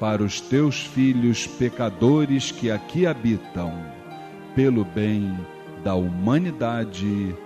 para 0.00 0.22
os 0.22 0.40
teus 0.40 0.80
filhos 0.80 1.46
pecadores 1.46 2.50
que 2.50 2.70
aqui 2.70 3.06
habitam, 3.06 3.70
pelo 4.56 4.82
bem 4.82 5.38
da 5.84 5.94
humanidade, 5.94 7.36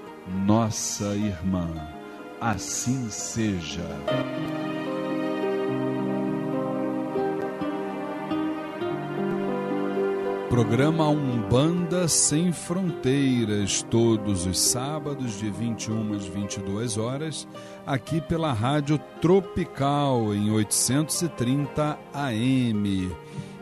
nossa 0.47 1.17
irmã. 1.17 1.69
Assim 2.41 3.11
seja. 3.11 3.83
Programa 10.55 11.09
Umbanda 11.09 12.07
Sem 12.07 12.53
Fronteiras, 12.53 13.83
todos 13.91 14.47
os 14.47 14.57
sábados 14.57 15.37
de 15.37 15.51
21 15.51 16.15
às 16.15 16.27
22 16.27 16.97
horas, 16.97 17.49
aqui 17.85 18.21
pela 18.21 18.53
Rádio 18.53 18.97
Tropical 19.21 20.33
em 20.33 20.53
830 20.53 21.99
AM. 22.15 23.11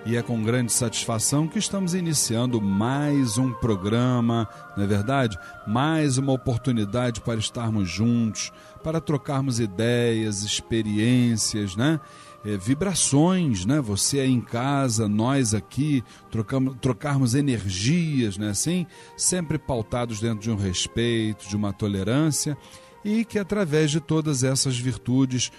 E 0.05 0.17
é 0.19 0.23
com 0.23 0.43
grande 0.43 0.71
satisfação 0.71 1.49
que 1.49 1.59
estamos 1.59 1.95
iniciando 1.95 2.61
mais 2.61 3.39
um 3.39 3.55
programa, 3.55 4.47
não 4.77 4.85
é 4.85 4.87
verdade? 4.87 5.39
Mais 5.67 6.19
uma 6.19 6.33
oportunidade 6.33 7.23
para 7.23 7.39
estarmos 7.39 7.89
juntos, 7.89 8.53
para 8.85 9.01
trocarmos 9.01 9.61
ideias, 9.61 10.43
experiências, 10.43 11.75
né? 11.75 11.99
É, 12.45 12.57
vibrações, 12.57 13.65
né? 13.65 13.81
Você 13.81 14.21
aí 14.21 14.31
em 14.31 14.41
casa, 14.41 15.09
nós 15.09 15.55
aqui, 15.55 16.03
trocamos, 16.31 16.77
trocarmos 16.81 17.35
energias, 17.35 18.37
né? 18.37 18.51
Assim, 18.51 18.87
sempre 19.17 19.59
pautados 19.59 20.21
dentro 20.21 20.41
de 20.41 20.51
um 20.51 20.57
respeito, 20.57 21.49
de 21.49 21.57
uma 21.57 21.73
tolerância 21.73 22.57
e 23.05 23.25
que 23.25 23.39
através 23.39 23.91
de 23.91 24.01
todas 24.01 24.45
essas 24.45 24.79
virtudes 24.79 25.51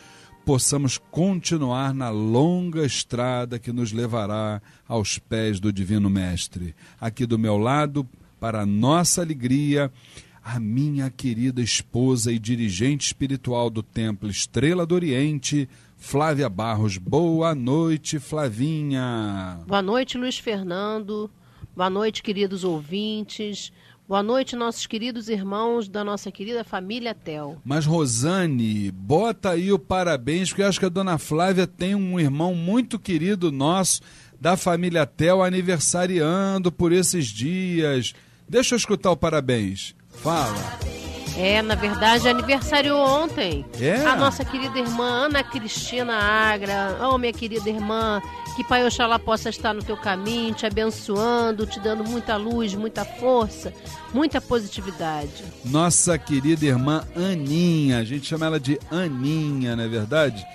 possamos 0.46 0.98
continuar 0.98 1.94
na 1.94 2.10
longa 2.10 2.86
estrada 2.86 3.58
que 3.58 3.72
nos 3.72 3.92
levará 3.92 4.62
aos 4.88 5.18
pés 5.18 5.60
do 5.60 5.72
Divino 5.72 6.10
Mestre. 6.10 6.76
Aqui 7.00 7.26
do 7.26 7.40
meu 7.40 7.58
lado, 7.58 8.08
para 8.40 8.66
nossa 8.66 9.22
alegria, 9.22 9.90
a 10.44 10.60
minha 10.60 11.10
querida 11.10 11.62
esposa 11.62 12.32
e 12.32 12.38
dirigente 12.38 13.06
espiritual 13.06 13.70
do 13.70 13.82
Templo 13.82 14.30
Estrela 14.30 14.86
do 14.86 14.96
Oriente, 14.96 15.70
Flávia 16.04 16.50
Barros. 16.50 16.98
Boa 16.98 17.56
noite, 17.56 18.20
Flavinha. 18.20 19.62
Boa 19.66 19.82
noite, 19.82 20.18
Luiz 20.18 20.38
Fernando. 20.38 21.32
Boa 21.74 21.90
noite, 21.90 22.22
queridos 22.22 22.66
ouvintes. 22.66 23.72
Boa 24.08 24.22
noite, 24.22 24.56
nossos 24.56 24.86
queridos 24.86 25.30
irmãos 25.30 25.88
da 25.88 26.04
nossa 26.04 26.30
querida 26.30 26.64
família 26.66 27.16
Tel. 27.16 27.58
Mas, 27.64 27.86
Rosane, 27.86 28.92
bota 28.92 29.52
aí 29.52 29.72
o 29.72 29.80
parabéns, 29.80 30.50
porque 30.50 30.62
eu 30.62 30.68
acho 30.68 30.80
que 30.80 30.86
a 30.86 30.90
dona 30.90 31.18
Flávia 31.18 31.66
tem 31.66 31.96
um 31.96 32.20
irmão 32.20 32.54
muito 32.54 33.00
querido 33.00 33.50
nosso 33.50 34.02
da 34.40 34.58
família 34.58 35.08
Tel 35.08 35.42
aniversariando 35.42 36.70
por 36.70 36.92
esses 36.92 37.28
dias. 37.28 38.14
Deixa 38.48 38.76
eu 38.76 38.78
escutar 38.78 39.10
o 39.10 39.18
parabéns. 39.18 39.96
Fala. 40.10 40.80
É, 41.36 41.62
na 41.64 41.74
verdade, 41.74 42.28
aniversário 42.28 42.96
ontem. 42.96 43.66
É? 43.80 44.06
A 44.06 44.16
nossa 44.16 44.46
querida 44.46 44.78
irmã 44.78 45.26
Ana 45.26 45.44
Cristina 45.44 46.14
Agra. 46.14 46.98
Oh, 47.02 47.18
minha 47.18 47.34
querida 47.34 47.70
irmã, 47.70 48.22
que 48.56 48.64
Pai 48.64 48.86
Oxalá 48.86 49.18
possa 49.18 49.50
estar 49.50 49.74
no 49.74 49.84
teu 49.84 49.98
caminho, 49.98 50.54
te 50.54 50.66
abençoando, 50.66 51.66
te 51.66 51.80
dando 51.80 52.04
muita 52.04 52.36
luz, 52.36 52.76
muita 52.76 53.04
força, 53.04 53.74
muita 54.14 54.40
positividade. 54.40 55.44
Nossa 55.66 56.18
querida 56.18 56.66
irmã 56.66 57.04
Aninha, 57.16 57.98
a 57.98 58.04
gente 58.04 58.28
chama 58.28 58.46
ela 58.46 58.60
de 58.60 58.80
Aninha, 58.92 59.76
não 59.76 59.84
é 59.84 59.88
verdade? 59.88 60.46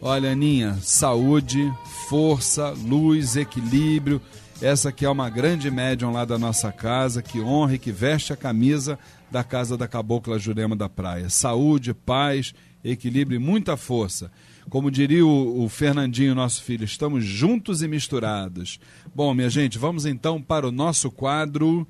Olha, 0.00 0.32
Aninha, 0.32 0.78
saúde, 0.80 1.72
força, 2.08 2.70
luz, 2.70 3.36
equilíbrio. 3.36 4.20
Essa 4.60 4.92
que 4.92 5.04
é 5.04 5.10
uma 5.10 5.28
grande 5.28 5.70
médium 5.70 6.12
lá 6.12 6.24
da 6.24 6.38
nossa 6.38 6.72
casa, 6.72 7.20
que 7.20 7.40
honra 7.40 7.74
e 7.74 7.78
que 7.78 7.92
veste 7.92 8.32
a 8.32 8.36
camisa 8.36 8.98
da 9.32 9.42
casa 9.42 9.76
da 9.78 9.88
Cabocla 9.88 10.38
Jurema 10.38 10.76
da 10.76 10.90
Praia. 10.90 11.30
Saúde, 11.30 11.94
paz, 11.94 12.54
equilíbrio 12.84 13.36
e 13.36 13.38
muita 13.42 13.78
força. 13.78 14.30
Como 14.68 14.90
diria 14.90 15.26
o, 15.26 15.64
o, 15.64 15.68
Fernandinho, 15.68 16.34
nosso 16.34 16.62
filho, 16.62 16.84
estamos 16.84 17.24
juntos 17.24 17.82
e 17.82 17.88
misturados. 17.88 18.78
Bom, 19.14 19.32
minha 19.32 19.48
gente, 19.48 19.78
vamos 19.78 20.04
então 20.04 20.40
para 20.40 20.68
o 20.68 20.70
nosso 20.70 21.10
quadro 21.10 21.86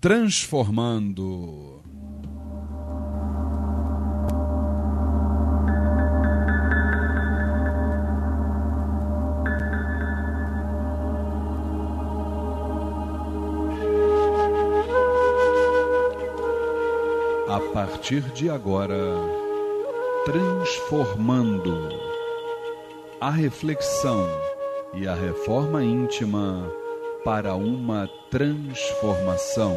Transformando. 0.00 1.80
Partir 18.04 18.20
de 18.34 18.50
agora, 18.50 18.98
transformando 20.26 21.88
a 23.18 23.30
reflexão 23.30 24.28
e 24.92 25.08
a 25.08 25.14
reforma 25.14 25.82
íntima 25.82 26.70
para 27.24 27.54
uma 27.54 28.06
transformação. 28.30 29.74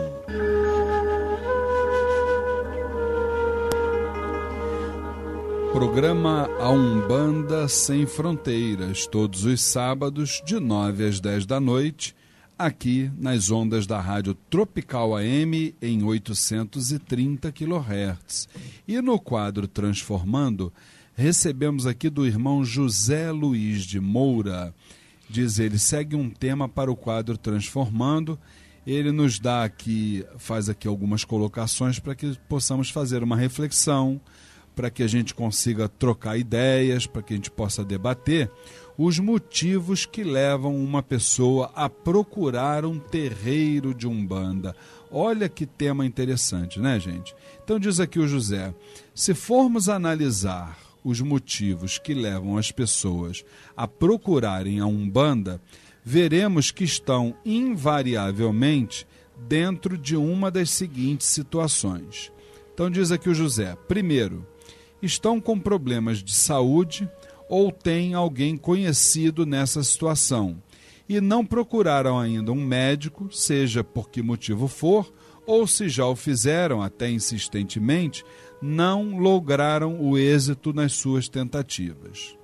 Programa 5.71 6.49
A 6.59 6.69
Umbanda 6.69 7.69
Sem 7.69 8.05
Fronteiras, 8.05 9.07
todos 9.07 9.45
os 9.45 9.61
sábados, 9.61 10.41
de 10.45 10.59
9 10.59 11.07
às 11.07 11.21
10 11.21 11.45
da 11.45 11.61
noite 11.61 12.13
aqui 12.57 13.11
nas 13.17 13.51
ondas 13.51 13.85
da 13.85 14.01
Rádio 14.01 14.33
Tropical 14.49 15.15
AM 15.15 15.75
em 15.81 16.03
830 16.03 17.51
kHz. 17.51 18.49
E 18.87 18.99
no 18.99 19.19
quadro 19.19 19.67
Transformando, 19.67 20.73
recebemos 21.15 21.85
aqui 21.85 22.09
do 22.09 22.25
irmão 22.25 22.65
José 22.65 23.31
Luiz 23.31 23.83
de 23.83 23.99
Moura. 23.99 24.73
Diz 25.29 25.59
ele, 25.59 25.77
segue 25.77 26.15
um 26.15 26.29
tema 26.29 26.67
para 26.67 26.91
o 26.91 26.95
quadro 26.95 27.37
Transformando. 27.37 28.39
Ele 28.85 29.11
nos 29.11 29.37
dá 29.37 29.63
aqui, 29.63 30.25
faz 30.37 30.69
aqui 30.69 30.87
algumas 30.87 31.23
colocações 31.23 31.99
para 31.99 32.15
que 32.15 32.37
possamos 32.49 32.89
fazer 32.89 33.21
uma 33.21 33.35
reflexão, 33.35 34.19
para 34.75 34.89
que 34.89 35.03
a 35.03 35.07
gente 35.07 35.35
consiga 35.35 35.89
trocar 35.89 36.37
ideias, 36.37 37.05
para 37.05 37.21
que 37.21 37.33
a 37.33 37.35
gente 37.35 37.51
possa 37.51 37.83
debater 37.83 38.49
os 38.97 39.19
motivos 39.19 40.05
que 40.05 40.23
levam 40.23 40.75
uma 40.75 41.03
pessoa 41.03 41.71
a 41.75 41.87
procurar 41.87 42.83
um 42.83 42.97
terreiro 42.97 43.93
de 43.93 44.07
umbanda. 44.07 44.75
Olha 45.11 45.47
que 45.47 45.65
tema 45.65 46.05
interessante, 46.05 46.79
né, 46.79 46.99
gente? 46.99 47.35
Então 47.63 47.79
diz 47.79 47.99
aqui 47.99 48.17
o 48.19 48.27
José: 48.27 48.73
se 49.13 49.33
formos 49.33 49.87
analisar 49.87 50.79
os 51.03 51.21
motivos 51.21 51.97
que 51.97 52.13
levam 52.13 52.57
as 52.57 52.71
pessoas 52.71 53.45
a 53.75 53.87
procurarem 53.87 54.79
a 54.79 54.85
umbanda, 54.85 55.61
veremos 56.03 56.71
que 56.71 56.83
estão 56.83 57.35
invariavelmente 57.45 59.07
dentro 59.47 59.97
de 59.97 60.17
uma 60.17 60.49
das 60.49 60.71
seguintes 60.71 61.27
situações. 61.27 62.31
Então 62.73 62.89
diz 62.89 63.11
aqui 63.11 63.29
o 63.29 63.35
José: 63.35 63.77
primeiro, 63.87 64.45
estão 65.01 65.39
com 65.39 65.59
problemas 65.59 66.23
de 66.23 66.33
saúde 66.33 67.07
ou 67.49 67.71
têm 67.71 68.13
alguém 68.13 68.57
conhecido 68.57 69.45
nessa 69.45 69.83
situação 69.83 70.61
e 71.07 71.21
não 71.21 71.45
procuraram 71.45 72.19
ainda 72.19 72.51
um 72.51 72.65
médico, 72.65 73.29
seja 73.31 73.83
por 73.83 74.09
que 74.09 74.21
motivo 74.21 74.67
for, 74.67 75.11
ou 75.45 75.65
se 75.65 75.87
já 75.87 76.05
o 76.05 76.15
fizeram 76.15 76.81
até 76.81 77.09
insistentemente, 77.09 78.25
não 78.61 79.17
lograram 79.17 80.01
o 80.01 80.17
êxito 80.17 80.73
nas 80.73 80.93
suas 80.93 81.29
tentativas. 81.29 82.35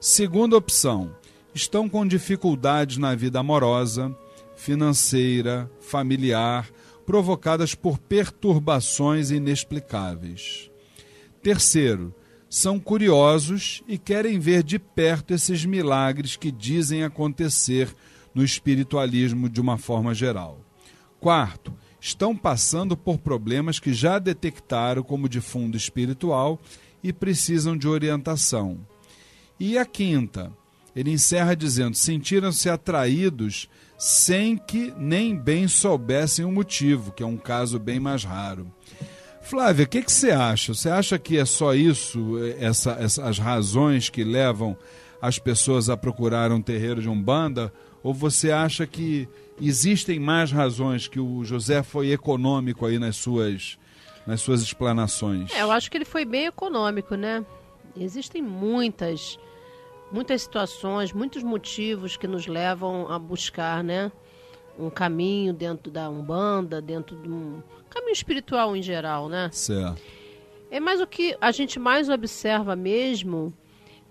Segunda 0.00 0.56
opção: 0.56 1.14
estão 1.54 1.88
com 1.88 2.06
dificuldades 2.06 2.96
na 2.96 3.14
vida 3.14 3.40
amorosa, 3.40 4.16
financeira, 4.56 5.70
familiar, 5.78 6.70
provocadas 7.04 7.74
por 7.74 7.98
perturbações 7.98 9.30
inexplicáveis. 9.30 10.70
Terceiro, 11.42 12.14
são 12.48 12.80
curiosos 12.80 13.82
e 13.86 13.98
querem 13.98 14.38
ver 14.38 14.62
de 14.62 14.78
perto 14.78 15.34
esses 15.34 15.64
milagres 15.64 16.36
que 16.36 16.50
dizem 16.50 17.04
acontecer 17.04 17.94
no 18.34 18.42
espiritualismo 18.42 19.48
de 19.48 19.60
uma 19.60 19.76
forma 19.76 20.14
geral. 20.14 20.60
Quarto, 21.20 21.74
estão 22.00 22.36
passando 22.36 22.96
por 22.96 23.18
problemas 23.18 23.78
que 23.78 23.92
já 23.92 24.18
detectaram 24.18 25.02
como 25.02 25.28
de 25.28 25.40
fundo 25.40 25.76
espiritual 25.76 26.58
e 27.02 27.12
precisam 27.12 27.76
de 27.76 27.88
orientação. 27.88 28.78
E 29.58 29.76
a 29.76 29.84
quinta, 29.84 30.52
ele 30.94 31.10
encerra 31.10 31.54
dizendo: 31.54 31.96
sentiram-se 31.96 32.70
atraídos 32.70 33.68
sem 33.98 34.56
que 34.56 34.92
nem 34.96 35.36
bem 35.36 35.66
soubessem 35.66 36.44
o 36.44 36.52
motivo, 36.52 37.10
que 37.10 37.22
é 37.22 37.26
um 37.26 37.36
caso 37.36 37.78
bem 37.78 37.98
mais 37.98 38.22
raro. 38.22 38.72
Flávia, 39.48 39.86
o 39.86 39.88
que, 39.88 40.02
que 40.02 40.12
você 40.12 40.30
acha? 40.30 40.74
Você 40.74 40.90
acha 40.90 41.18
que 41.18 41.38
é 41.38 41.44
só 41.46 41.74
isso, 41.74 42.36
essa, 42.58 42.90
essa, 43.00 43.26
as 43.26 43.38
razões 43.38 44.10
que 44.10 44.22
levam 44.22 44.76
as 45.22 45.38
pessoas 45.38 45.88
a 45.88 45.96
procurar 45.96 46.52
um 46.52 46.60
terreiro 46.60 47.00
de 47.00 47.08
Umbanda? 47.08 47.72
Ou 48.02 48.12
você 48.12 48.52
acha 48.52 48.86
que 48.86 49.26
existem 49.58 50.20
mais 50.20 50.52
razões, 50.52 51.08
que 51.08 51.18
o 51.18 51.42
José 51.44 51.82
foi 51.82 52.12
econômico 52.12 52.84
aí 52.84 52.98
nas 52.98 53.16
suas, 53.16 53.78
nas 54.26 54.42
suas 54.42 54.60
explanações? 54.60 55.50
É, 55.54 55.62
eu 55.62 55.72
acho 55.72 55.90
que 55.90 55.96
ele 55.96 56.04
foi 56.04 56.26
bem 56.26 56.44
econômico, 56.44 57.14
né? 57.14 57.42
Existem 57.96 58.42
muitas, 58.42 59.38
muitas 60.12 60.42
situações, 60.42 61.10
muitos 61.10 61.42
motivos 61.42 62.18
que 62.18 62.26
nos 62.26 62.46
levam 62.46 63.10
a 63.10 63.18
buscar, 63.18 63.82
né? 63.82 64.12
Um 64.78 64.90
caminho 64.90 65.52
dentro 65.52 65.90
da 65.90 66.08
Umbanda, 66.08 66.80
dentro 66.80 67.16
de 67.16 67.28
um 67.28 67.62
caminho 67.90 68.12
espiritual 68.12 68.76
em 68.76 68.82
geral, 68.82 69.28
né? 69.28 69.50
Certo. 69.52 70.00
É 70.70 70.78
mais 70.78 71.00
o 71.00 71.06
que 71.06 71.36
a 71.40 71.50
gente 71.50 71.78
mais 71.78 72.08
observa 72.08 72.76
mesmo 72.76 73.52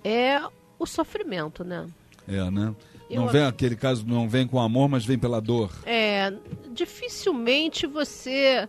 é 0.03 0.41
o 0.79 0.85
sofrimento, 0.85 1.63
né? 1.63 1.87
É, 2.27 2.49
né? 2.49 2.75
Não 3.09 3.25
Eu, 3.25 3.27
vem 3.27 3.45
aquele 3.45 3.75
caso, 3.75 4.05
não 4.05 4.27
vem 4.27 4.47
com 4.47 4.59
amor, 4.59 4.89
mas 4.89 5.05
vem 5.05 5.17
pela 5.17 5.39
dor. 5.39 5.71
É, 5.85 6.33
dificilmente 6.73 7.87
você 7.87 8.67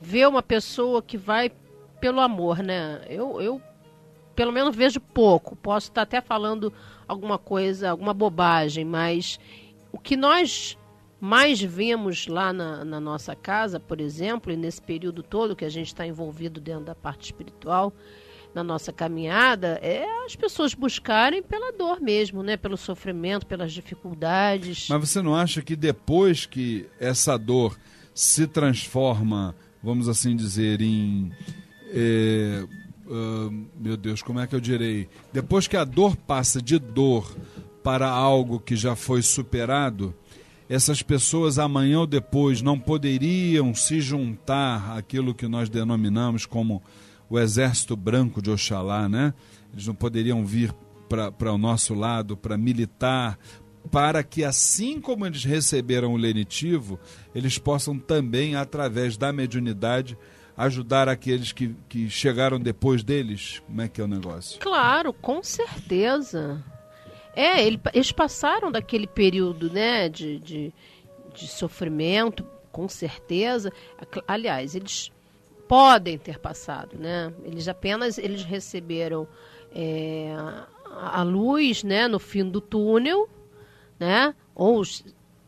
vê 0.00 0.26
uma 0.26 0.42
pessoa 0.42 1.02
que 1.02 1.16
vai 1.16 1.52
pelo 2.00 2.20
amor, 2.20 2.58
né? 2.62 3.02
Eu, 3.08 3.40
eu 3.40 3.62
pelo 4.34 4.52
menos 4.52 4.74
vejo 4.74 4.98
pouco. 5.00 5.54
Posso 5.54 5.88
estar 5.88 6.02
até 6.02 6.20
falando 6.20 6.72
alguma 7.06 7.38
coisa, 7.38 7.90
alguma 7.90 8.14
bobagem, 8.14 8.84
mas 8.84 9.38
o 9.92 9.98
que 9.98 10.16
nós 10.16 10.76
mais 11.20 11.60
vemos 11.60 12.26
lá 12.26 12.52
na, 12.52 12.84
na, 12.84 13.00
nossa 13.00 13.36
casa, 13.36 13.78
por 13.78 14.00
exemplo, 14.00 14.52
e 14.52 14.56
nesse 14.56 14.80
período 14.80 15.22
todo 15.22 15.54
que 15.54 15.64
a 15.64 15.68
gente 15.68 15.88
está 15.88 16.06
envolvido 16.06 16.60
dentro 16.60 16.84
da 16.86 16.94
parte 16.94 17.26
espiritual, 17.26 17.92
na 18.54 18.64
nossa 18.64 18.92
caminhada, 18.92 19.78
é 19.80 20.04
as 20.24 20.34
pessoas 20.34 20.74
buscarem 20.74 21.42
pela 21.42 21.72
dor 21.72 22.00
mesmo, 22.00 22.42
né? 22.42 22.56
Pelo 22.56 22.76
sofrimento, 22.76 23.46
pelas 23.46 23.72
dificuldades. 23.72 24.88
Mas 24.88 25.08
você 25.08 25.22
não 25.22 25.36
acha 25.36 25.62
que 25.62 25.76
depois 25.76 26.46
que 26.46 26.88
essa 26.98 27.36
dor 27.36 27.78
se 28.12 28.48
transforma 28.48 29.54
vamos 29.82 30.08
assim 30.08 30.36
dizer, 30.36 30.80
em. 30.80 31.32
É, 31.92 32.64
uh, 33.06 33.68
meu 33.78 33.96
Deus, 33.96 34.22
como 34.22 34.40
é 34.40 34.46
que 34.46 34.54
eu 34.54 34.60
direi? 34.60 35.08
Depois 35.32 35.66
que 35.66 35.76
a 35.76 35.84
dor 35.84 36.16
passa 36.16 36.60
de 36.60 36.78
dor 36.78 37.34
para 37.82 38.08
algo 38.08 38.60
que 38.60 38.76
já 38.76 38.94
foi 38.94 39.22
superado, 39.22 40.14
essas 40.70 41.02
pessoas 41.02 41.58
amanhã 41.58 41.98
ou 41.98 42.06
depois 42.06 42.62
não 42.62 42.78
poderiam 42.78 43.74
se 43.74 44.00
juntar 44.00 44.96
àquilo 44.96 45.34
que 45.34 45.48
nós 45.48 45.68
denominamos 45.68 46.46
como 46.46 46.80
o 47.28 47.36
exército 47.40 47.96
branco 47.96 48.40
de 48.40 48.52
Oxalá, 48.52 49.08
né? 49.08 49.34
Eles 49.72 49.88
não 49.88 49.96
poderiam 49.96 50.46
vir 50.46 50.72
para 51.08 51.52
o 51.52 51.58
nosso 51.58 51.92
lado 51.92 52.36
para 52.36 52.56
militar, 52.56 53.36
para 53.90 54.22
que 54.22 54.44
assim 54.44 55.00
como 55.00 55.26
eles 55.26 55.42
receberam 55.42 56.12
o 56.12 56.16
lenitivo, 56.16 57.00
eles 57.34 57.58
possam 57.58 57.98
também, 57.98 58.54
através 58.54 59.16
da 59.16 59.32
mediunidade, 59.32 60.16
ajudar 60.56 61.08
aqueles 61.08 61.50
que, 61.50 61.74
que 61.88 62.08
chegaram 62.08 62.60
depois 62.60 63.02
deles? 63.02 63.60
Como 63.66 63.80
é 63.80 63.88
que 63.88 64.00
é 64.00 64.04
o 64.04 64.08
negócio? 64.08 64.60
Claro, 64.60 65.12
com 65.12 65.42
certeza. 65.42 66.62
É, 67.40 67.66
eles 67.94 68.12
passaram 68.12 68.70
daquele 68.70 69.06
período 69.06 69.70
né, 69.70 70.10
de, 70.10 70.38
de, 70.40 70.74
de 71.32 71.48
sofrimento, 71.48 72.46
com 72.70 72.86
certeza. 72.86 73.72
Aliás, 74.28 74.74
eles 74.74 75.10
podem 75.66 76.18
ter 76.18 76.38
passado, 76.38 76.98
né? 76.98 77.32
Eles 77.42 77.66
apenas 77.66 78.18
eles 78.18 78.44
receberam 78.44 79.26
é, 79.74 80.34
a 80.84 81.22
luz, 81.22 81.82
né, 81.82 82.06
no 82.06 82.18
fim 82.18 82.44
do 82.44 82.60
túnel, 82.60 83.26
né? 83.98 84.34
Ou 84.54 84.82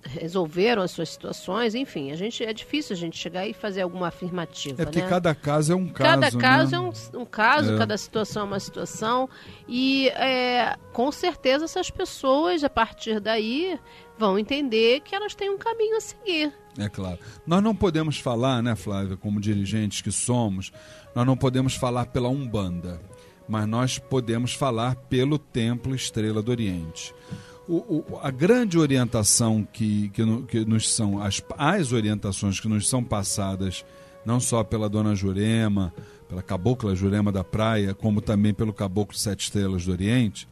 resolveram 0.05 0.83
as 0.83 0.91
suas 0.91 1.11
situações, 1.11 1.75
enfim, 1.75 2.11
a 2.11 2.17
gente 2.17 2.45
é 2.45 2.53
difícil 2.53 2.95
a 2.95 2.99
gente 2.99 3.17
chegar 3.17 3.47
e 3.47 3.55
fazer 3.55 3.83
alguma 3.83 4.09
afirmativa. 4.09 4.83
É 4.83 4.85
porque 4.85 5.01
né? 5.01 5.09
cada 5.09 5.35
caso 5.35 5.73
é 5.73 5.77
um 5.77 5.89
caso. 5.89 6.21
Cada 6.21 6.39
caso 6.39 6.71
né? 6.73 6.77
é 6.77 6.81
um, 6.81 7.21
um 7.23 7.25
caso, 7.25 7.75
é. 7.75 7.79
cada 7.79 7.97
situação 7.97 8.43
é 8.43 8.47
uma 8.47 8.61
situação. 8.61 9.29
E 9.69 10.09
é, 10.09 10.77
com 10.93 11.11
certeza 11.13 11.65
essas 11.65 11.91
pessoas, 11.91 12.65
a 12.65 12.71
partir 12.71 13.21
daí, 13.21 13.79
vão 14.19 14.39
entender 14.39 15.01
que 15.01 15.15
elas 15.15 15.35
têm 15.35 15.51
um 15.51 15.59
caminho 15.59 15.97
a 15.97 16.01
seguir. 16.01 16.53
É 16.79 16.89
claro. 16.89 17.19
Nós 17.47 17.63
não 17.63 17.75
podemos 17.75 18.19
falar, 18.19 18.63
né, 18.63 18.75
Flávia, 18.75 19.17
como 19.17 19.41
dirigentes 19.41 20.01
que 20.01 20.11
somos, 20.11 20.73
nós 21.15 21.27
não 21.27 21.37
podemos 21.37 21.75
falar 21.75 22.07
pela 22.07 22.29
Umbanda, 22.29 23.01
mas 23.49 23.69
nós 23.69 23.99
podemos 23.99 24.55
falar 24.55 24.97
pelo 24.97 25.39
Templo 25.39 25.95
Estrela 25.95 26.43
do 26.43 26.51
Oriente 26.51 27.15
o, 27.69 27.75
o, 27.77 28.19
a 28.21 28.31
grande 28.31 28.79
orientação 28.79 29.67
que, 29.71 30.09
que, 30.11 30.25
no, 30.25 30.43
que 30.43 30.65
nos 30.65 30.93
são, 30.93 31.23
as, 31.23 31.43
as 31.57 31.93
orientações 31.93 32.59
que 32.59 32.69
nos 32.69 32.89
são 32.89 33.03
passadas, 33.03 33.85
não 34.25 34.41
só 34.41 34.65
pela 34.65 34.89
dona 34.89 35.15
Jurema, 35.15 35.93
pela 36.29 36.43
cabocla 36.43 36.95
Jurema 36.95 37.31
da 37.31 37.45
Praia, 37.45 37.95
como 37.95 38.21
também 38.21 38.53
pelo 38.53 38.73
caboclo 38.73 39.17
Sete 39.17 39.45
Estrelas 39.45 39.85
do 39.85 39.93
Oriente, 39.93 40.49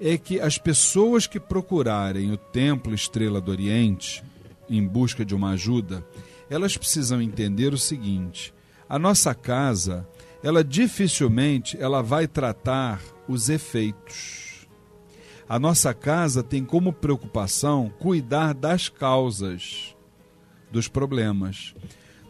é 0.00 0.16
que 0.16 0.40
as 0.40 0.58
pessoas 0.58 1.26
que 1.26 1.40
procurarem 1.40 2.30
o 2.30 2.36
Templo 2.36 2.94
Estrela 2.94 3.40
do 3.40 3.50
Oriente 3.50 4.22
em 4.68 4.86
busca 4.86 5.24
de 5.24 5.34
uma 5.34 5.50
ajuda, 5.50 6.06
elas 6.48 6.76
precisam 6.76 7.20
entender 7.20 7.72
o 7.72 7.78
seguinte: 7.78 8.54
a 8.88 8.98
nossa 8.98 9.34
casa, 9.34 10.06
ela 10.42 10.62
dificilmente 10.62 11.76
ela 11.80 12.00
vai 12.00 12.28
tratar 12.28 13.02
os 13.26 13.48
efeitos 13.48 14.47
a 15.48 15.58
nossa 15.58 15.94
casa 15.94 16.42
tem 16.42 16.64
como 16.64 16.92
preocupação 16.92 17.90
cuidar 17.98 18.52
das 18.52 18.88
causas 18.88 19.96
dos 20.70 20.88
problemas, 20.88 21.74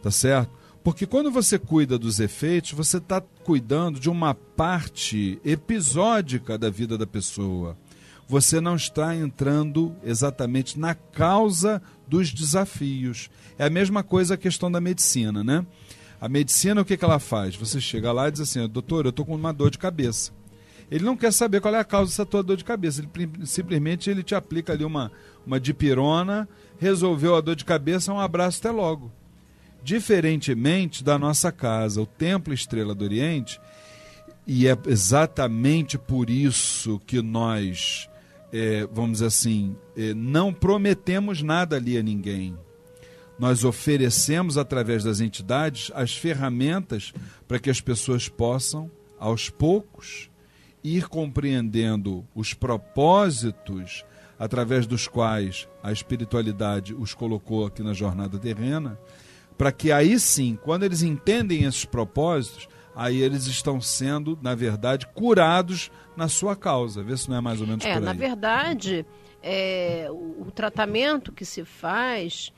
tá 0.03 0.11
certo? 0.11 0.57
Porque 0.85 1.05
quando 1.05 1.31
você 1.31 1.59
cuida 1.59 1.99
dos 1.99 2.21
efeitos, 2.21 2.73
você 2.73 2.99
está 2.99 3.21
cuidando 3.21 3.99
de 3.99 4.09
uma 4.09 4.35
parte 4.35 5.41
episódica 5.45 6.57
da 6.57 6.71
vida 6.71 6.97
da 6.97 7.07
pessoa. 7.07 7.77
Você 8.29 8.61
não 8.61 8.77
está 8.77 9.15
entrando 9.17 9.97
exatamente 10.05 10.79
na 10.79 10.95
causa 10.95 11.83
dos 12.07 12.33
desafios. 12.33 13.29
É 13.59 13.65
a 13.65 13.71
mesma 13.71 14.03
coisa 14.03 14.35
a 14.35 14.39
questão 14.39 14.71
da 14.71 14.81
medicina, 14.81 15.43
né? 15.43 15.67
A 16.21 16.29
medicina, 16.29 16.81
o 16.81 16.85
que, 16.85 16.97
que 16.97 17.05
ela 17.05 17.19
faz? 17.19 17.57
Você 17.57 17.81
chega 17.81 18.13
lá 18.13 18.29
e 18.29 18.33
diz 18.33 18.41
assim: 18.41 18.67
doutor, 18.69 19.07
eu 19.07 19.11
estou 19.11 19.27
com 19.27 19.35
uma 19.35 19.53
dor 19.53 19.71
de 19.71 19.79
cabeça. 19.79 20.33
Ele 20.91 21.05
não 21.05 21.17
quer 21.17 21.33
saber 21.33 21.61
qual 21.61 21.75
é 21.75 21.79
a 21.79 21.85
causa 21.85 22.11
dessa 22.11 22.25
tua 22.25 22.43
dor 22.43 22.57
de 22.57 22.65
cabeça. 22.65 23.03
Ele 23.03 23.47
simplesmente 23.47 24.09
ele 24.09 24.23
te 24.23 24.35
aplica 24.35 24.73
ali 24.73 24.85
uma, 24.85 25.13
uma 25.47 25.61
dipirona, 25.61 26.49
resolveu 26.79 27.37
a 27.37 27.41
dor 27.41 27.57
de 27.57 27.65
cabeça, 27.65 28.13
um 28.13 28.21
abraço 28.21 28.59
até 28.61 28.71
logo. 28.71 29.13
Diferentemente 29.83 31.05
da 31.05 31.19
nossa 31.19 31.53
casa, 31.53 32.01
o 32.01 32.07
Templo 32.07 32.55
Estrela 32.55 32.95
do 32.95 33.05
Oriente, 33.05 33.61
e 34.47 34.67
é 34.67 34.77
exatamente 34.87 35.99
por 35.99 36.31
isso 36.31 36.99
que 37.07 37.21
nós, 37.21 38.09
é, 38.51 38.89
vamos 38.91 39.13
dizer 39.13 39.27
assim, 39.27 39.77
é, 39.95 40.15
não 40.15 40.55
prometemos 40.55 41.43
nada 41.43 41.77
ali 41.77 41.99
a 41.99 42.03
ninguém. 42.03 42.57
Nós 43.39 43.63
oferecemos, 43.63 44.57
através 44.57 45.05
das 45.05 45.21
entidades, 45.21 45.93
as 45.95 46.17
ferramentas 46.17 47.13
para 47.47 47.59
que 47.59 47.71
as 47.71 47.81
pessoas 47.81 48.29
possam, 48.29 48.91
aos 49.19 49.51
poucos, 49.51 50.31
ir 50.83 51.09
compreendendo 51.09 52.27
os 52.35 52.55
propósitos 52.55 54.05
através 54.39 54.87
dos 54.87 55.09
quais 55.09 55.69
a 55.83 55.91
espiritualidade 55.91 56.95
os 56.95 57.15
colocou 57.15 57.67
aqui 57.67 57.83
na 57.83 57.93
jornada 57.93 58.39
terrena, 58.39 58.99
para 59.57 59.73
que 59.73 59.91
aí 59.91 60.19
sim, 60.21 60.57
quando 60.63 60.85
eles 60.85 61.03
entendem 61.03 61.65
esses 61.65 61.85
propósitos, 61.85 62.69
aí 62.95 63.21
eles 63.21 63.47
estão 63.47 63.81
sendo, 63.81 64.39
na 64.41 64.55
verdade, 64.55 65.07
curados 65.09 65.91
na 66.17 66.29
sua 66.29 66.55
causa. 66.55 67.03
Vê 67.03 67.17
se 67.17 67.29
não 67.29 67.37
é 67.37 67.41
mais 67.41 67.61
ou 67.61 67.67
menos 67.67 67.85
é, 67.85 67.93
por 67.93 67.99
aí. 67.99 68.05
Na 68.05 68.13
verdade, 68.13 69.05
é, 69.43 70.07
o, 70.11 70.47
o 70.47 70.51
tratamento 70.53 71.33
que 71.33 71.45
se 71.45 71.65
faz 71.65 72.53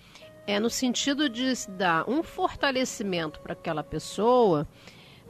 é 0.46 0.58
no 0.58 0.68
sentido 0.68 1.28
de 1.28 1.52
dar 1.68 2.08
um 2.08 2.22
fortalecimento 2.22 3.40
para 3.40 3.52
aquela 3.52 3.82
pessoa 3.82 4.66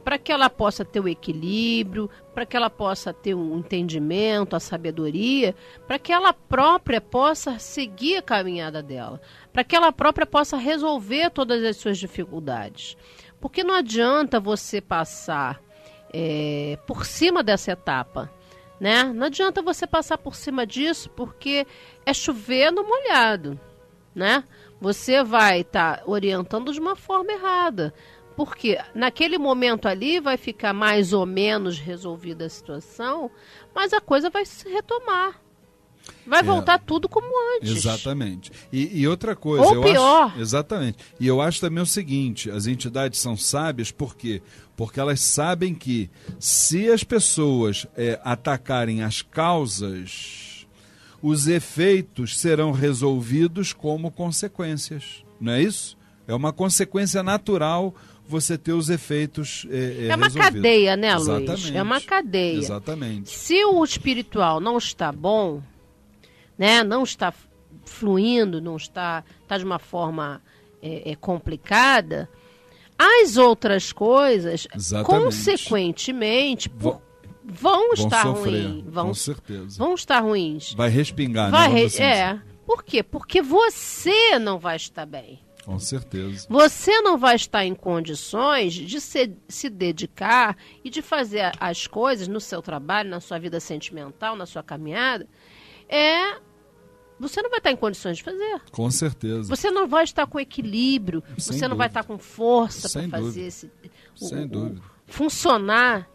para 0.03 0.17
que 0.17 0.31
ela 0.31 0.49
possa 0.49 0.83
ter 0.83 0.99
o 0.99 1.07
equilíbrio, 1.07 2.09
para 2.33 2.45
que 2.45 2.57
ela 2.57 2.69
possa 2.69 3.13
ter 3.13 3.33
um 3.33 3.57
entendimento, 3.57 4.55
a 4.55 4.59
sabedoria, 4.59 5.55
para 5.87 5.99
que 5.99 6.11
ela 6.11 6.33
própria 6.33 6.99
possa 6.99 7.59
seguir 7.59 8.17
a 8.17 8.21
caminhada 8.21 8.81
dela, 8.81 9.21
para 9.53 9.63
que 9.63 9.75
ela 9.75 9.91
própria 9.91 10.25
possa 10.25 10.57
resolver 10.57 11.29
todas 11.29 11.63
as 11.63 11.77
suas 11.77 11.97
dificuldades. 11.97 12.97
Porque 13.39 13.63
não 13.63 13.75
adianta 13.75 14.39
você 14.39 14.79
passar 14.81 15.61
é, 16.13 16.77
por 16.85 17.05
cima 17.05 17.41
dessa 17.43 17.71
etapa. 17.71 18.31
Né? 18.79 19.03
Não 19.03 19.27
adianta 19.27 19.61
você 19.61 19.85
passar 19.85 20.17
por 20.17 20.35
cima 20.35 20.65
disso 20.65 21.09
porque 21.11 21.67
é 22.05 22.13
chover 22.13 22.71
no 22.71 22.83
molhado. 22.83 23.59
Né? 24.13 24.43
Você 24.79 25.23
vai 25.23 25.61
estar 25.61 25.97
tá 25.97 26.03
orientando 26.05 26.73
de 26.73 26.79
uma 26.79 26.95
forma 26.95 27.31
errada. 27.31 27.93
Porque 28.43 28.75
naquele 28.95 29.37
momento 29.37 29.87
ali 29.87 30.19
vai 30.19 30.35
ficar 30.35 30.73
mais 30.73 31.13
ou 31.13 31.27
menos 31.27 31.77
resolvida 31.77 32.47
a 32.47 32.49
situação, 32.49 33.29
mas 33.71 33.93
a 33.93 34.01
coisa 34.01 34.31
vai 34.31 34.43
se 34.47 34.67
retomar. 34.67 35.39
Vai 36.25 36.39
é. 36.39 36.43
voltar 36.43 36.73
é, 36.73 36.83
tudo 36.83 37.07
como 37.07 37.27
antes. 37.55 37.69
Exatamente. 37.69 38.51
E, 38.73 39.01
e 39.01 39.07
outra 39.07 39.35
coisa. 39.35 39.63
Ou 39.63 39.83
pior. 39.83 40.31
Acho, 40.31 40.39
exatamente. 40.39 40.97
E 41.19 41.27
eu 41.27 41.39
acho 41.39 41.61
também 41.61 41.83
o 41.83 41.85
seguinte: 41.85 42.49
as 42.49 42.65
entidades 42.65 43.19
são 43.19 43.37
sábias 43.37 43.91
por 43.91 44.15
quê? 44.15 44.41
Porque 44.75 44.99
elas 44.99 45.21
sabem 45.21 45.75
que 45.75 46.09
se 46.39 46.89
as 46.89 47.03
pessoas 47.03 47.85
é, 47.95 48.19
atacarem 48.23 49.03
as 49.03 49.21
causas, 49.21 50.65
os 51.21 51.47
efeitos 51.47 52.39
serão 52.39 52.71
resolvidos 52.71 53.71
como 53.71 54.09
consequências. 54.09 55.23
Não 55.39 55.53
é 55.53 55.61
isso? 55.61 55.95
É 56.27 56.33
uma 56.33 56.51
consequência 56.51 57.21
natural 57.21 57.93
você 58.31 58.57
ter 58.57 58.73
os 58.73 58.89
efeitos 58.89 59.67
é, 59.69 60.05
é, 60.05 60.07
é 60.07 60.15
uma 60.15 60.31
cadeia, 60.31 60.95
né, 60.95 61.15
Luiz? 61.15 61.27
Exatamente. 61.27 61.77
É 61.77 61.83
uma 61.83 62.01
cadeia. 62.01 62.57
Exatamente. 62.57 63.29
Se 63.29 63.65
o 63.65 63.83
espiritual 63.83 64.59
não 64.59 64.77
está 64.77 65.11
bom, 65.11 65.61
né, 66.57 66.83
não 66.83 67.03
está 67.03 67.33
fluindo, 67.85 68.61
não 68.61 68.77
está, 68.77 69.23
está 69.41 69.57
de 69.57 69.65
uma 69.65 69.79
forma 69.79 70.41
é, 70.81 71.11
é 71.11 71.15
complicada, 71.15 72.29
as 72.97 73.35
outras 73.35 73.91
coisas, 73.91 74.67
Exatamente. 74.73 75.23
consequentemente, 75.23 76.69
por, 76.69 77.01
vão, 77.43 77.89
vão 77.89 77.93
estar 77.93 78.23
ruins. 78.23 78.83
Vão, 78.87 79.07
com 79.07 79.13
certeza. 79.13 79.77
Vão 79.77 79.93
estar 79.93 80.19
ruins. 80.19 80.73
Vai 80.73 80.89
respingar, 80.89 81.51
vai 81.51 81.67
né? 81.67 81.87
Re 81.87 82.01
é. 82.01 82.39
Por 82.65 82.83
quê? 82.83 83.03
Porque 83.03 83.41
você 83.41 84.39
não 84.39 84.57
vai 84.57 84.77
estar 84.77 85.05
bem. 85.05 85.39
Com 85.65 85.77
certeza. 85.79 86.47
Você 86.49 87.01
não 87.01 87.17
vai 87.17 87.35
estar 87.35 87.63
em 87.65 87.75
condições 87.75 88.73
de 88.73 88.99
se, 88.99 89.31
se 89.47 89.69
dedicar 89.69 90.57
e 90.83 90.89
de 90.89 91.01
fazer 91.01 91.51
as 91.59 91.85
coisas 91.85 92.27
no 92.27 92.39
seu 92.39 92.61
trabalho, 92.61 93.09
na 93.09 93.19
sua 93.19 93.37
vida 93.37 93.59
sentimental, 93.59 94.35
na 94.35 94.45
sua 94.45 94.63
caminhada, 94.63 95.27
é 95.87 96.35
você 97.19 97.39
não 97.43 97.51
vai 97.51 97.59
estar 97.59 97.69
em 97.71 97.75
condições 97.75 98.17
de 98.17 98.23
fazer. 98.23 98.59
Com 98.71 98.89
certeza. 98.89 99.47
Você 99.55 99.69
não 99.69 99.87
vai 99.87 100.03
estar 100.03 100.25
com 100.25 100.39
equilíbrio, 100.39 101.21
Sem 101.37 101.55
você 101.55 101.67
não 101.67 101.75
vai 101.77 101.87
dúvida. 101.87 101.99
estar 101.99 102.03
com 102.11 102.17
força 102.17 102.89
para 102.89 103.07
fazer 103.09 103.23
dúvida. 103.25 103.45
esse, 103.47 103.71
o- 104.19 104.25
Sem 104.27 104.43
o- 104.45 104.47
dúvida. 104.47 104.81
funcionar, 105.05 106.09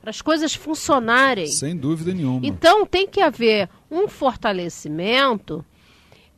para 0.00 0.10
as 0.10 0.22
coisas 0.22 0.54
funcionarem. 0.54 1.48
Sem 1.48 1.76
dúvida 1.76 2.14
nenhuma. 2.14 2.46
Então 2.46 2.86
tem 2.86 3.08
que 3.08 3.20
haver 3.20 3.68
um 3.90 4.06
fortalecimento 4.06 5.64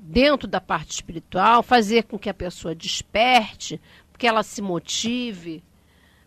dentro 0.07 0.47
da 0.49 0.61
parte 0.61 0.93
espiritual, 0.93 1.63
fazer 1.63 2.05
com 2.05 2.19
que 2.19 2.29
a 2.29 2.35
pessoa 2.35 2.75
desperte, 2.75 3.81
que 4.17 4.27
ela 4.27 4.43
se 4.43 4.63
motive, 4.63 5.63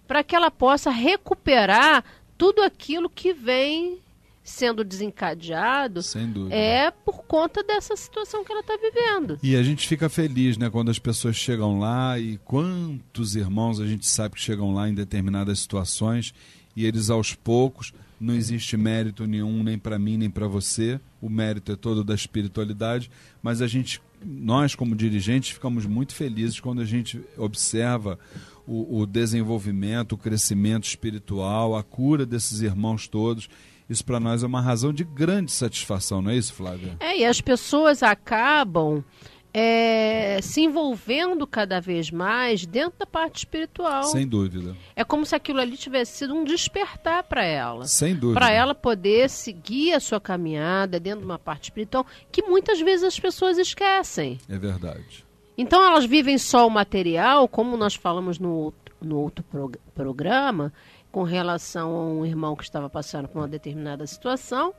para 0.08 0.24
que 0.24 0.36
ela 0.36 0.52
possa 0.52 0.92
recuperar 0.92 2.04
tudo 2.38 2.62
aquilo 2.62 3.10
que 3.10 3.34
vem 3.34 4.00
sendo 4.44 4.84
desencadeado 4.84 6.02
é 6.50 6.90
por 6.90 7.24
conta 7.24 7.64
dessa 7.64 7.96
situação 7.96 8.44
que 8.44 8.52
ela 8.52 8.62
está 8.62 8.76
vivendo. 8.78 9.38
E 9.44 9.56
a 9.56 9.62
gente 9.62 9.88
fica 9.88 10.10
feliz, 10.10 10.58
né, 10.58 10.70
quando 10.70 10.90
as 10.90 10.98
pessoas 10.98 11.36
chegam 11.36 11.80
lá 11.80 12.18
e 12.18 12.38
quantos 12.40 13.36
irmãos 13.36 13.80
a 13.80 13.86
gente 13.86 14.08
sabe 14.08 14.36
que 14.36 14.42
chegam 14.42 14.74
lá 14.74 14.90
em 14.90 14.94
determinadas 14.94 15.60
situações 15.60 16.34
e 16.76 16.86
eles 16.86 17.10
aos 17.10 17.36
poucos 17.36 17.94
não 18.20 18.34
existe 18.34 18.76
mérito 18.76 19.26
nenhum 19.26 19.64
nem 19.64 19.78
para 19.78 19.98
mim 19.98 20.18
nem 20.18 20.30
para 20.30 20.48
você. 20.48 21.00
O 21.22 21.30
mérito 21.30 21.72
é 21.72 21.76
todo 21.76 22.04
da 22.04 22.14
espiritualidade, 22.14 23.10
mas 23.42 23.62
a 23.62 23.68
gente 23.68 24.02
nós 24.24 24.76
como 24.76 24.96
dirigentes 24.96 25.52
ficamos 25.52 25.86
muito 25.86 26.14
felizes 26.14 26.60
quando 26.60 26.82
a 26.82 26.86
gente 26.86 27.22
observa 27.38 28.20
o, 28.68 29.00
o 29.00 29.06
desenvolvimento, 29.06 30.14
o 30.14 30.18
crescimento 30.18 30.86
espiritual, 30.86 31.76
a 31.76 31.84
cura 31.84 32.26
desses 32.26 32.62
irmãos 32.62 33.08
todos. 33.08 33.50
Isso 33.90 34.06
para 34.06 34.20
nós 34.20 34.44
é 34.44 34.46
uma 34.46 34.62
razão 34.62 34.94
de 34.94 35.04
grande 35.04 35.52
satisfação, 35.52 36.22
não 36.22 36.30
é 36.30 36.38
isso, 36.38 36.54
Flávia? 36.54 36.96
É, 37.00 37.18
e 37.18 37.26
as 37.26 37.42
pessoas 37.42 38.04
acabam 38.04 39.04
é, 39.54 40.40
se 40.42 40.62
envolvendo 40.62 41.46
cada 41.48 41.80
vez 41.82 42.12
mais 42.12 42.66
dentro 42.66 43.00
da 43.00 43.06
parte 43.06 43.38
espiritual. 43.40 44.04
Sem 44.04 44.28
dúvida. 44.28 44.76
É 44.96 45.04
como 45.04 45.26
se 45.26 45.36
aquilo 45.36 45.60
ali 45.60 45.76
tivesse 45.76 46.18
sido 46.18 46.36
um 46.36 46.44
despertar 46.44 47.24
para 47.24 47.44
ela. 47.44 47.86
Sem 47.86 48.16
dúvida. 48.16 48.40
Para 48.40 48.52
ela 48.52 48.76
poder 48.76 49.30
seguir 49.30 49.94
a 49.94 50.00
sua 50.00 50.20
caminhada 50.20 51.00
dentro 51.00 51.22
de 51.22 51.26
uma 51.26 51.40
parte 51.40 51.64
espiritual 51.66 52.06
que 52.32 52.44
muitas 52.44 52.80
vezes 52.80 53.04
as 53.06 53.20
pessoas 53.20 53.58
esquecem. 53.58 54.38
É 54.48 54.58
verdade. 54.58 55.26
Então 55.58 55.84
elas 55.84 56.06
vivem 56.06 56.38
só 56.38 56.66
o 56.66 56.70
material, 56.70 57.48
como 57.48 57.76
nós 57.76 57.96
falamos 57.96 58.40
no 58.40 58.52
outro, 58.54 58.96
no 59.02 59.18
outro 59.20 59.44
prog- 59.44 59.78
programa, 59.94 60.72
com 61.12 61.24
relação 61.24 61.90
a 61.96 62.06
um 62.06 62.26
irmão 62.26 62.56
que 62.56 62.64
estava 62.64 62.90
passando 62.90 63.28
por 63.28 63.40
uma 63.40 63.48
determinada 63.48 64.06
situação, 64.06 64.74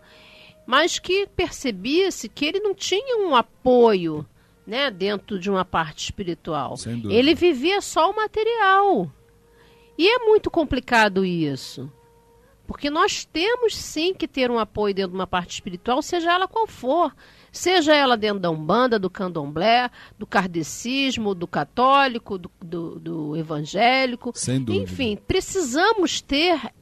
mas 0.64 0.98
que 0.98 1.26
percebia-se 1.36 2.28
que 2.28 2.46
ele 2.46 2.60
não 2.60 2.72
tinha 2.74 3.18
um 3.26 3.34
apoio 3.34 4.24
né, 4.66 4.90
dentro 4.90 5.38
de 5.38 5.50
uma 5.50 5.64
parte 5.64 6.04
espiritual. 6.04 6.74
Ele 7.08 7.34
vivia 7.34 7.80
só 7.80 8.10
o 8.10 8.16
material. 8.16 9.10
E 9.98 10.08
é 10.08 10.18
muito 10.18 10.50
complicado 10.50 11.24
isso. 11.24 11.90
Porque 12.66 12.88
nós 12.88 13.24
temos 13.24 13.76
sim 13.76 14.14
que 14.14 14.28
ter 14.28 14.50
um 14.50 14.58
apoio 14.58 14.94
dentro 14.94 15.10
de 15.10 15.16
uma 15.16 15.26
parte 15.26 15.54
espiritual, 15.54 16.00
seja 16.00 16.32
ela 16.32 16.46
qual 16.46 16.66
for. 16.66 17.12
Seja 17.50 17.94
ela 17.94 18.16
dentro 18.16 18.38
da 18.38 18.48
Umbanda, 18.48 18.96
do 18.96 19.10
Candomblé, 19.10 19.90
do 20.16 20.24
Kardecismo, 20.24 21.34
do 21.34 21.48
católico, 21.48 22.38
do, 22.38 22.48
do, 22.64 23.00
do 23.00 23.36
evangélico. 23.36 24.30
Sem 24.36 24.62
dúvida. 24.62 24.84
Enfim, 24.84 25.18
precisamos 25.26 26.20
ter 26.20 26.72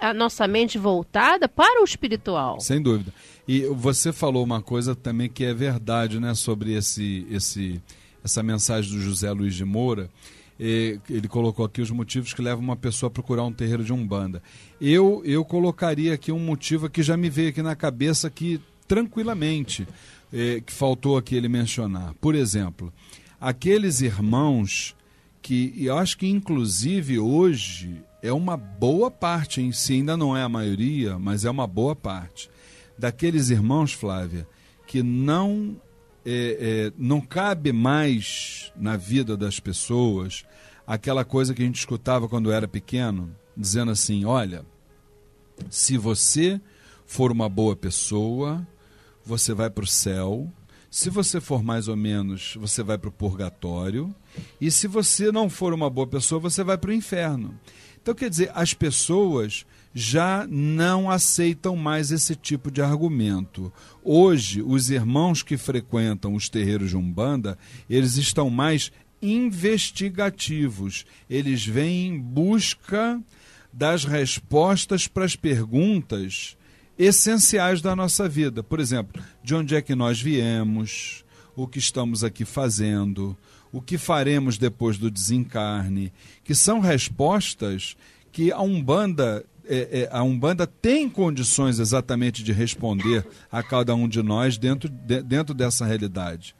a 0.00 0.14
nossa 0.14 0.48
mente 0.48 0.78
voltada 0.78 1.48
para 1.48 1.82
o 1.82 1.84
espiritual. 1.84 2.58
Sem 2.60 2.80
dúvida. 2.80 3.12
E 3.46 3.64
você 3.66 4.12
falou 4.12 4.44
uma 4.44 4.62
coisa 4.62 4.94
também 4.94 5.28
que 5.28 5.44
é 5.44 5.52
verdade, 5.52 6.18
né, 6.18 6.34
sobre 6.34 6.72
esse, 6.72 7.26
esse, 7.30 7.82
essa 8.24 8.42
mensagem 8.42 8.92
do 8.92 9.00
José 9.00 9.30
Luiz 9.30 9.54
de 9.54 9.64
Moura. 9.64 10.08
Ele 10.58 11.26
colocou 11.26 11.64
aqui 11.64 11.80
os 11.80 11.90
motivos 11.90 12.34
que 12.34 12.42
levam 12.42 12.62
uma 12.62 12.76
pessoa 12.76 13.08
a 13.08 13.10
procurar 13.10 13.44
um 13.44 13.52
terreiro 13.52 13.82
de 13.82 13.94
umbanda. 13.94 14.42
Eu 14.78 15.22
eu 15.24 15.42
colocaria 15.42 16.12
aqui 16.12 16.30
um 16.30 16.38
motivo 16.38 16.90
que 16.90 17.02
já 17.02 17.16
me 17.16 17.30
veio 17.30 17.48
aqui 17.48 17.62
na 17.62 17.74
cabeça 17.74 18.28
que 18.28 18.60
tranquilamente 18.86 19.88
eh, 20.30 20.62
que 20.64 20.72
faltou 20.72 21.16
aqui 21.16 21.34
ele 21.34 21.48
mencionar. 21.48 22.12
Por 22.20 22.34
exemplo, 22.34 22.92
aqueles 23.40 24.02
irmãos 24.02 24.94
que 25.40 25.72
eu 25.78 25.96
acho 25.96 26.18
que 26.18 26.28
inclusive 26.28 27.18
hoje 27.18 28.02
é 28.22 28.32
uma 28.32 28.56
boa 28.56 29.10
parte 29.10 29.60
em 29.60 29.72
si, 29.72 29.94
ainda 29.94 30.16
não 30.16 30.36
é 30.36 30.42
a 30.42 30.48
maioria, 30.48 31.18
mas 31.18 31.44
é 31.44 31.50
uma 31.50 31.66
boa 31.66 31.96
parte 31.96 32.50
daqueles 32.98 33.48
irmãos, 33.48 33.92
Flávia, 33.92 34.46
que 34.86 35.02
não 35.02 35.80
é, 36.24 36.58
é, 36.60 36.92
não 36.98 37.20
cabe 37.20 37.72
mais 37.72 38.70
na 38.76 38.96
vida 38.96 39.36
das 39.36 39.58
pessoas 39.58 40.44
aquela 40.86 41.24
coisa 41.24 41.54
que 41.54 41.62
a 41.62 41.64
gente 41.64 41.78
escutava 41.78 42.28
quando 42.28 42.52
era 42.52 42.68
pequeno, 42.68 43.34
dizendo 43.56 43.90
assim: 43.90 44.24
olha, 44.24 44.66
se 45.70 45.96
você 45.96 46.60
for 47.06 47.32
uma 47.32 47.48
boa 47.48 47.74
pessoa, 47.74 48.66
você 49.24 49.54
vai 49.54 49.70
para 49.70 49.84
o 49.84 49.86
céu. 49.86 50.52
Se 50.90 51.08
você 51.08 51.40
for 51.40 51.62
mais 51.62 51.86
ou 51.86 51.96
menos, 51.96 52.56
você 52.58 52.82
vai 52.82 52.98
para 52.98 53.08
o 53.08 53.12
purgatório. 53.12 54.12
E 54.60 54.72
se 54.72 54.88
você 54.88 55.30
não 55.30 55.48
for 55.48 55.72
uma 55.72 55.88
boa 55.88 56.06
pessoa, 56.06 56.40
você 56.40 56.64
vai 56.64 56.76
para 56.76 56.90
o 56.90 56.92
inferno. 56.92 57.56
Então, 58.02 58.14
quer 58.14 58.30
dizer, 58.30 58.50
as 58.54 58.72
pessoas 58.72 59.66
já 59.94 60.46
não 60.48 61.10
aceitam 61.10 61.76
mais 61.76 62.10
esse 62.10 62.34
tipo 62.34 62.70
de 62.70 62.80
argumento. 62.80 63.72
Hoje, 64.02 64.62
os 64.62 64.90
irmãos 64.90 65.42
que 65.42 65.56
frequentam 65.56 66.34
os 66.34 66.48
terreiros 66.48 66.90
de 66.90 66.96
Umbanda, 66.96 67.58
eles 67.88 68.16
estão 68.16 68.48
mais 68.48 68.92
investigativos. 69.20 71.04
Eles 71.28 71.66
vêm 71.66 72.08
em 72.08 72.18
busca 72.18 73.20
das 73.72 74.04
respostas 74.04 75.06
para 75.06 75.24
as 75.24 75.36
perguntas 75.36 76.56
essenciais 76.98 77.80
da 77.80 77.94
nossa 77.96 78.28
vida. 78.28 78.62
Por 78.62 78.80
exemplo, 78.80 79.22
de 79.42 79.54
onde 79.54 79.74
é 79.74 79.82
que 79.82 79.94
nós 79.94 80.20
viemos, 80.20 81.24
o 81.56 81.66
que 81.66 81.78
estamos 81.78 82.22
aqui 82.24 82.44
fazendo, 82.44 83.36
o 83.72 83.80
que 83.80 83.96
faremos 83.98 84.58
depois 84.58 84.98
do 84.98 85.10
desencarne, 85.10 86.12
que 86.44 86.54
são 86.54 86.80
respostas 86.80 87.96
que 88.32 88.52
a 88.52 88.60
Umbanda, 88.60 89.44
é, 89.64 90.02
é, 90.02 90.08
a 90.10 90.22
Umbanda 90.22 90.66
tem 90.66 91.08
condições 91.08 91.78
exatamente 91.78 92.42
de 92.42 92.52
responder 92.52 93.26
a 93.50 93.62
cada 93.62 93.94
um 93.94 94.08
de 94.08 94.22
nós 94.22 94.58
dentro, 94.58 94.88
de, 94.88 95.22
dentro 95.22 95.54
dessa 95.54 95.84
realidade. 95.84 96.54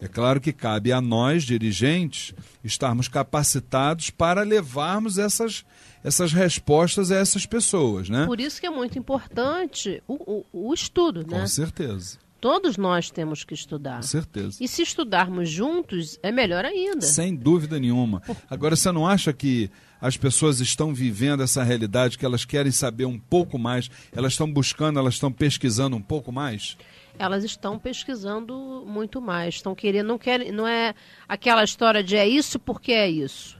É 0.00 0.08
claro 0.08 0.40
que 0.40 0.52
cabe 0.52 0.92
a 0.92 1.00
nós, 1.00 1.44
dirigentes, 1.44 2.34
estarmos 2.62 3.08
capacitados 3.08 4.10
para 4.10 4.42
levarmos 4.42 5.18
essas, 5.18 5.64
essas 6.02 6.32
respostas 6.32 7.10
a 7.10 7.16
essas 7.16 7.46
pessoas, 7.46 8.08
né? 8.08 8.26
Por 8.26 8.40
isso 8.40 8.60
que 8.60 8.66
é 8.66 8.70
muito 8.70 8.98
importante 8.98 10.02
o, 10.06 10.44
o, 10.52 10.68
o 10.68 10.74
estudo, 10.74 11.20
né? 11.20 11.40
Com 11.40 11.46
certeza, 11.46 12.18
Todos 12.44 12.76
nós 12.76 13.10
temos 13.10 13.42
que 13.42 13.54
estudar. 13.54 13.96
com 13.96 14.02
certeza. 14.02 14.58
E 14.60 14.68
se 14.68 14.82
estudarmos 14.82 15.48
juntos, 15.48 16.18
é 16.22 16.30
melhor 16.30 16.62
ainda. 16.66 17.00
Sem 17.00 17.34
dúvida 17.34 17.80
nenhuma. 17.80 18.22
Agora, 18.50 18.76
você 18.76 18.92
não 18.92 19.06
acha 19.06 19.32
que 19.32 19.70
as 19.98 20.18
pessoas 20.18 20.60
estão 20.60 20.92
vivendo 20.92 21.42
essa 21.42 21.62
realidade, 21.64 22.18
que 22.18 22.26
elas 22.26 22.44
querem 22.44 22.70
saber 22.70 23.06
um 23.06 23.18
pouco 23.18 23.58
mais, 23.58 23.90
elas 24.14 24.34
estão 24.34 24.52
buscando, 24.52 24.98
elas 24.98 25.14
estão 25.14 25.32
pesquisando 25.32 25.96
um 25.96 26.02
pouco 26.02 26.30
mais? 26.30 26.76
Elas 27.18 27.44
estão 27.44 27.78
pesquisando 27.78 28.84
muito 28.86 29.22
mais, 29.22 29.54
estão 29.54 29.74
querendo, 29.74 30.08
não 30.08 30.18
querem, 30.18 30.52
não 30.52 30.66
é 30.68 30.94
aquela 31.26 31.64
história 31.64 32.04
de 32.04 32.14
é 32.14 32.28
isso 32.28 32.58
porque 32.58 32.92
é 32.92 33.08
isso. 33.08 33.56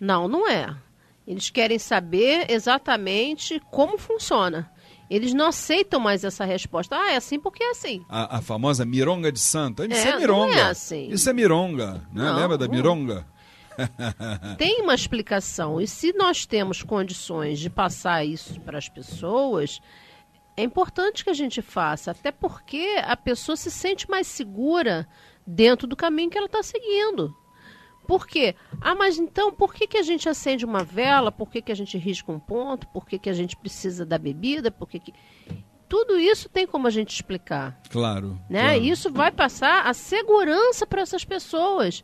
Não, 0.00 0.26
não 0.26 0.48
é. 0.48 0.74
Eles 1.26 1.50
querem 1.50 1.78
saber 1.78 2.50
exatamente 2.50 3.60
como 3.70 3.98
funciona. 3.98 4.70
Eles 5.14 5.34
não 5.34 5.48
aceitam 5.48 6.00
mais 6.00 6.24
essa 6.24 6.42
resposta. 6.44 6.96
Ah, 6.96 7.12
é 7.12 7.16
assim 7.16 7.38
porque 7.38 7.62
é 7.62 7.70
assim. 7.70 8.02
A, 8.08 8.38
a 8.38 8.40
famosa 8.40 8.82
mironga 8.86 9.30
de 9.30 9.40
santo. 9.40 9.84
Isso 9.84 10.06
É, 10.06 10.08
é, 10.08 10.12
não 10.12 10.20
mironga. 10.20 10.54
é 10.54 10.62
assim. 10.62 11.08
Isso 11.10 11.28
é 11.28 11.32
mironga. 11.34 11.92
Né? 12.10 12.24
Não, 12.24 12.36
Lembra 12.36 12.56
da 12.56 12.66
mironga? 12.66 13.26
Tem 14.56 14.80
uma 14.80 14.94
explicação. 14.94 15.78
E 15.78 15.86
se 15.86 16.14
nós 16.14 16.46
temos 16.46 16.82
condições 16.82 17.58
de 17.58 17.68
passar 17.68 18.24
isso 18.24 18.58
para 18.62 18.78
as 18.78 18.88
pessoas, 18.88 19.80
é 20.56 20.62
importante 20.62 21.24
que 21.24 21.30
a 21.30 21.34
gente 21.34 21.60
faça, 21.60 22.12
até 22.12 22.32
porque 22.32 22.96
a 23.04 23.14
pessoa 23.16 23.54
se 23.54 23.70
sente 23.70 24.08
mais 24.08 24.26
segura 24.26 25.06
dentro 25.46 25.86
do 25.86 25.94
caminho 25.94 26.30
que 26.30 26.38
ela 26.38 26.46
está 26.46 26.62
seguindo. 26.62 27.36
Por 28.06 28.26
quê? 28.26 28.54
Ah, 28.80 28.94
mas 28.94 29.18
então 29.18 29.52
por 29.52 29.72
que, 29.72 29.86
que 29.86 29.96
a 29.96 30.02
gente 30.02 30.28
acende 30.28 30.64
uma 30.64 30.84
vela? 30.84 31.30
Por 31.30 31.50
que, 31.50 31.62
que 31.62 31.72
a 31.72 31.74
gente 31.74 31.96
risca 31.96 32.32
um 32.32 32.38
ponto? 32.38 32.86
Por 32.88 33.06
que, 33.06 33.18
que 33.18 33.30
a 33.30 33.34
gente 33.34 33.56
precisa 33.56 34.04
da 34.04 34.18
bebida? 34.18 34.70
Por 34.70 34.88
que 34.88 34.98
que... 34.98 35.14
Tudo 35.88 36.18
isso 36.18 36.48
tem 36.48 36.66
como 36.66 36.86
a 36.86 36.90
gente 36.90 37.14
explicar. 37.14 37.80
Claro. 37.90 38.40
Né? 38.48 38.62
claro. 38.62 38.82
Isso 38.84 39.12
vai 39.12 39.30
passar 39.30 39.86
a 39.86 39.92
segurança 39.92 40.86
para 40.86 41.02
essas 41.02 41.24
pessoas. 41.24 42.02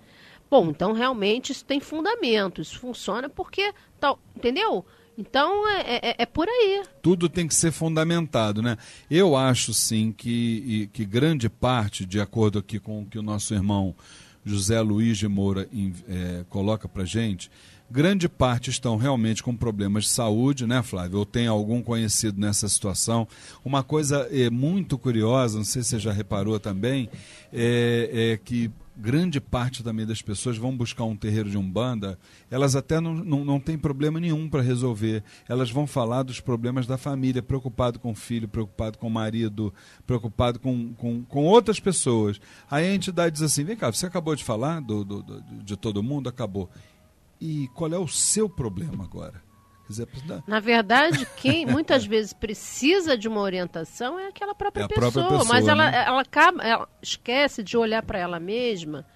Bom, 0.50 0.70
então 0.70 0.92
realmente 0.92 1.52
isso 1.52 1.64
tem 1.64 1.80
fundamento, 1.80 2.60
isso 2.60 2.78
funciona 2.78 3.28
porque 3.28 3.72
tal, 4.00 4.18
entendeu? 4.34 4.84
Então 5.16 5.68
é, 5.68 5.96
é, 5.96 6.14
é, 6.18 6.26
por 6.26 6.48
aí. 6.48 6.82
Tudo 7.02 7.28
tem 7.28 7.48
que 7.48 7.54
ser 7.54 7.72
fundamentado, 7.72 8.62
né? 8.62 8.78
Eu 9.10 9.36
acho 9.36 9.74
sim 9.74 10.12
que, 10.12 10.88
que 10.92 11.04
grande 11.04 11.48
parte, 11.48 12.06
de 12.06 12.20
acordo 12.20 12.60
aqui 12.60 12.78
com 12.78 13.02
o 13.02 13.06
que 13.06 13.18
o 13.18 13.22
nosso 13.22 13.52
irmão 13.52 13.96
José 14.44 14.80
Luiz 14.80 15.18
de 15.18 15.28
Moura 15.28 15.68
é, 16.08 16.44
coloca 16.48 16.88
para 16.88 17.04
gente, 17.04 17.50
grande 17.90 18.28
parte 18.28 18.70
estão 18.70 18.96
realmente 18.96 19.42
com 19.42 19.56
problemas 19.56 20.04
de 20.04 20.10
saúde, 20.10 20.66
né, 20.66 20.82
Flávio? 20.82 21.18
Ou 21.18 21.26
tem 21.26 21.46
algum 21.46 21.82
conhecido 21.82 22.40
nessa 22.40 22.68
situação. 22.68 23.26
Uma 23.64 23.82
coisa 23.82 24.28
é, 24.30 24.50
muito 24.50 24.98
curiosa, 24.98 25.58
não 25.58 25.64
sei 25.64 25.82
se 25.82 25.90
você 25.90 25.98
já 25.98 26.12
reparou 26.12 26.58
também, 26.60 27.08
é, 27.52 28.32
é 28.32 28.36
que 28.36 28.70
grande 28.98 29.40
parte 29.40 29.84
também 29.84 30.04
das 30.04 30.20
pessoas 30.20 30.58
vão 30.58 30.76
buscar 30.76 31.04
um 31.04 31.16
terreiro 31.16 31.48
de 31.48 31.56
umbanda, 31.56 32.18
elas 32.50 32.74
até 32.74 33.00
não, 33.00 33.14
não, 33.14 33.44
não 33.44 33.60
têm 33.60 33.78
problema 33.78 34.18
nenhum 34.18 34.48
para 34.48 34.60
resolver. 34.60 35.22
Elas 35.48 35.70
vão 35.70 35.86
falar 35.86 36.24
dos 36.24 36.40
problemas 36.40 36.86
da 36.86 36.98
família, 36.98 37.42
preocupado 37.42 37.98
com 38.00 38.10
o 38.10 38.14
filho, 38.14 38.48
preocupado 38.48 38.98
com 38.98 39.06
o 39.06 39.10
marido, 39.10 39.72
preocupado 40.06 40.58
com, 40.58 40.92
com, 40.94 41.22
com 41.22 41.44
outras 41.44 41.78
pessoas. 41.78 42.40
Aí 42.68 42.86
a 42.86 42.94
entidade 42.94 43.34
diz 43.34 43.42
assim: 43.42 43.64
vem 43.64 43.76
cá, 43.76 43.92
você 43.92 44.06
acabou 44.06 44.34
de 44.34 44.42
falar 44.42 44.80
do, 44.80 45.04
do, 45.04 45.22
do 45.22 45.42
de 45.62 45.76
todo 45.76 46.02
mundo? 46.02 46.28
Acabou. 46.28 46.68
E 47.40 47.68
qual 47.68 47.92
é 47.92 47.98
o 47.98 48.08
seu 48.08 48.48
problema 48.48 49.04
agora? 49.04 49.47
Na 50.46 50.60
verdade, 50.60 51.26
quem 51.36 51.64
muitas 51.66 52.04
vezes 52.06 52.32
precisa 52.32 53.16
de 53.16 53.28
uma 53.28 53.40
orientação 53.40 54.18
é 54.18 54.28
aquela 54.28 54.54
própria, 54.54 54.84
é 54.84 54.88
pessoa, 54.88 55.10
própria 55.10 55.38
pessoa, 55.38 55.44
mas 55.54 55.66
ela, 55.66 55.90
né? 55.90 56.04
ela, 56.06 56.20
acaba, 56.20 56.62
ela 56.62 56.88
esquece 57.02 57.62
de 57.62 57.76
olhar 57.76 58.02
para 58.02 58.18
ela 58.18 58.38
mesma 58.38 59.06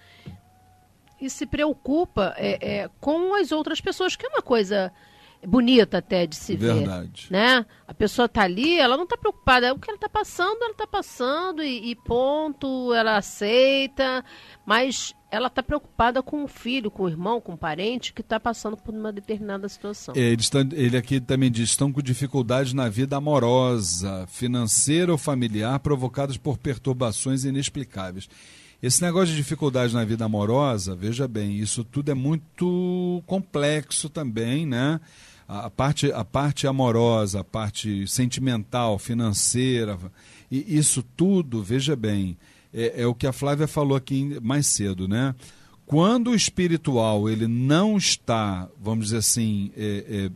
e 1.20 1.30
se 1.30 1.46
preocupa 1.46 2.35
é, 2.37 2.80
é, 2.80 2.90
com 3.00 3.35
as 3.35 3.52
outras 3.52 3.80
pessoas, 3.80 4.16
que 4.16 4.26
é 4.26 4.28
uma 4.28 4.42
coisa 4.42 4.92
bonita 5.46 5.98
até 5.98 6.26
de 6.26 6.37
se 6.37 6.57
Verdade. 6.57 7.28
ver. 7.28 7.37
Né? 7.37 7.66
A 7.87 7.94
pessoa 7.94 8.26
está 8.26 8.42
ali, 8.42 8.78
ela 8.78 8.96
não 8.96 9.05
está 9.05 9.16
preocupada. 9.16 9.72
O 9.72 9.78
que 9.78 9.90
ela 9.90 9.96
está 9.96 10.09
passando, 10.09 10.62
ela 10.62 10.72
está 10.72 10.87
passando 10.87 11.62
e, 11.62 11.90
e, 11.90 11.94
ponto, 11.96 12.92
ela 12.94 13.16
aceita, 13.16 14.24
mas 14.64 15.14
ela 15.31 15.48
está 15.48 15.62
preocupada 15.62 16.22
com 16.22 16.44
o 16.44 16.48
filho, 16.48 16.90
com 16.90 17.05
o 17.05 17.09
irmão, 17.09 17.40
com 17.40 17.55
o 17.55 17.59
parente 17.59 18.12
que 18.12 18.20
está 18.20 18.38
passando 18.38 18.76
por 18.76 18.94
uma 18.94 19.12
determinada 19.12 19.68
situação. 19.68 20.14
É, 20.16 20.20
ele, 20.20 20.40
está, 20.42 20.61
ele 20.61 20.96
aqui 20.96 21.20
também 21.20 21.50
diz: 21.50 21.70
estão 21.70 21.92
com 21.92 22.00
dificuldades 22.00 22.72
na 22.72 22.88
vida 22.88 23.16
amorosa, 23.16 24.26
financeira 24.28 25.11
ou 25.11 25.18
familiar 25.18 25.78
provocadas 25.81 26.37
por 26.37 26.59
perturbações 26.59 27.44
inexplicáveis. 27.44 28.28
Esse 28.83 29.00
negócio 29.00 29.28
de 29.28 29.37
dificuldade 29.37 29.94
na 29.94 30.05
vida 30.05 30.24
amorosa, 30.24 30.96
veja 30.96 31.28
bem, 31.28 31.57
isso 31.57 31.85
tudo 31.85 32.11
é 32.11 32.14
muito 32.14 33.22
complexo 33.26 34.11
também, 34.11 34.66
né? 34.66 35.00
A 35.46 35.70
parte, 35.70 36.11
a 36.12 36.24
parte 36.24 36.66
amorosa, 36.66 37.40
a 37.40 37.44
parte 37.44 38.07
sentimental, 38.07 38.98
financeira, 38.98 39.98
e 40.50 40.76
isso 40.76 41.02
tudo, 41.16 41.62
veja 41.62 41.96
bem, 41.96 42.37
é, 42.72 43.02
é, 43.02 43.07
o 43.07 43.14
que 43.14 43.26
a 43.26 43.33
Flávia 43.33 43.66
falou 43.66 43.96
aqui 43.96 44.38
mais 44.42 44.66
cedo, 44.66 45.07
né? 45.07 45.35
Quando 45.85 46.31
o 46.31 46.35
espiritual 46.35 47.28
ele 47.28 47.46
não 47.46 47.96
está, 47.96 48.68
vamos 48.81 49.07
dizer 49.07 49.18
assim, 49.18 49.70
é, 49.76 50.31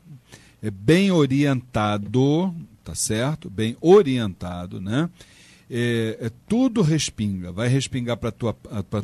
é, 0.63 0.67
é 0.69 0.71
bem 0.71 1.11
orientado, 1.11 2.55
tá 2.85 2.95
certo? 2.95 3.49
Bem 3.49 3.77
orientado, 3.81 4.81
né? 4.81 5.09
É, 5.69 6.19
é, 6.21 6.31
tudo 6.49 6.83
respinga. 6.83 7.51
Vai 7.53 7.69
respingar 7.69 8.17
para 8.17 8.29
a 8.29 8.33
tua, 8.33 8.55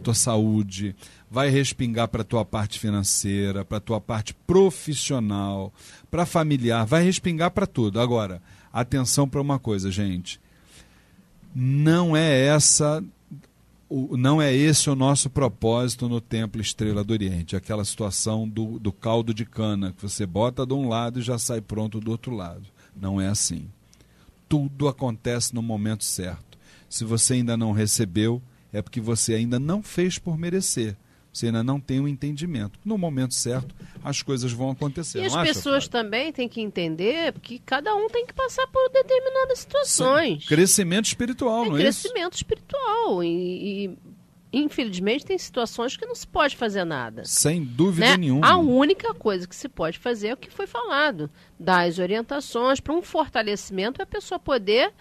tua 0.03 0.15
saúde, 0.15 0.95
vai 1.33 1.49
respingar 1.49 2.09
para 2.09 2.21
a 2.21 2.27
tua 2.27 2.45
parte 2.45 2.79
financeira, 2.79 3.64
para 3.64 3.79
a 3.79 3.81
tua 3.81 3.99
parte 3.99 4.35
profissional, 4.35 5.73
para 6.11 6.27
familiar, 6.27 6.85
vai 6.85 7.03
respingar 7.03 7.51
para 7.53 7.66
tudo. 7.66 7.99
Agora, 7.99 8.42
atenção 8.71 9.27
para 9.27 9.40
uma 9.40 9.59
coisa, 9.59 9.90
gente. 9.90 10.38
Não 11.55 12.14
é 12.14 12.45
essa 12.45 13.03
não 14.16 14.40
é 14.40 14.55
esse 14.55 14.88
o 14.90 14.95
nosso 14.95 15.31
propósito 15.31 16.07
no 16.07 16.21
Templo 16.21 16.61
Estrela 16.61 17.03
do 17.03 17.12
Oriente, 17.12 17.57
aquela 17.57 17.85
situação 17.85 18.49
do, 18.49 18.79
do 18.79 18.92
caldo 18.92 19.33
de 19.35 19.47
cana, 19.47 19.92
que 19.92 20.03
você 20.03 20.27
bota 20.27 20.66
de 20.66 20.75
um 20.75 20.88
lado 20.88 21.18
e 21.18 21.23
já 21.23 21.38
sai 21.38 21.62
pronto 21.62 21.99
do 21.99 22.11
outro 22.11 22.35
lado. 22.35 22.64
Não 22.95 23.18
é 23.21 23.29
assim. 23.29 23.68
Tudo 24.49 24.87
acontece 24.87 25.55
no 25.55 25.62
momento 25.62 26.05
certo. 26.05 26.59
Se 26.90 27.05
você 27.05 27.35
ainda 27.35 27.57
não 27.57 27.73
recebeu, 27.73 28.42
é 28.71 28.83
porque 28.83 29.01
você 29.01 29.35
ainda 29.35 29.59
não 29.59 29.83
fez 29.83 30.18
por 30.18 30.38
merecer. 30.38 30.97
Você 31.33 31.47
ainda 31.47 31.64
não 31.64 31.81
tem 31.81 31.99
o 31.99 32.05
um 32.05 32.09
entendimento. 32.09 32.79
No 32.85 32.99
momento 32.99 33.33
certo, 33.33 33.75
as 34.05 34.21
coisas 34.21 34.53
vão 34.53 34.71
acontecer. 34.71 35.21
E 35.21 35.25
as 35.25 35.35
acha, 35.35 35.55
pessoas 35.55 35.85
Flávio? 35.85 35.90
também 35.90 36.33
têm 36.33 36.49
que 36.49 36.61
entender 36.61 37.33
que 37.40 37.59
cada 37.59 37.95
um 37.95 38.07
tem 38.09 38.27
que 38.27 38.35
passar 38.35 38.66
por 38.66 38.90
determinadas 38.90 39.61
situações. 39.61 40.42
Sim. 40.42 40.49
Crescimento 40.49 41.07
espiritual, 41.07 41.64
é 41.64 41.68
não 41.71 41.77
é 41.77 41.81
crescimento 41.81 42.35
isso? 42.35 42.42
espiritual. 42.42 43.25
E, 43.25 43.87
e, 43.87 43.99
infelizmente, 44.53 45.25
tem 45.25 45.38
situações 45.38 45.97
que 45.97 46.05
não 46.05 46.14
se 46.14 46.27
pode 46.27 46.55
fazer 46.55 46.85
nada. 46.85 47.25
Sem 47.25 47.64
dúvida 47.64 48.09
né? 48.09 48.16
nenhuma. 48.18 48.47
A 48.47 48.59
única 48.59 49.14
coisa 49.14 49.49
que 49.49 49.57
se 49.57 49.71
pode 49.71 49.99
fazer 49.99 50.29
é 50.29 50.35
o 50.35 50.37
que 50.37 50.51
foi 50.51 50.66
falado. 50.66 51.31
Dar 51.59 51.88
as 51.88 51.99
orientações 51.99 52.79
para 52.79 52.92
um 52.92 53.01
fortalecimento 53.01 54.03
é 54.03 54.05
a 54.05 54.07
pessoa 54.07 54.38
poder 54.38 54.92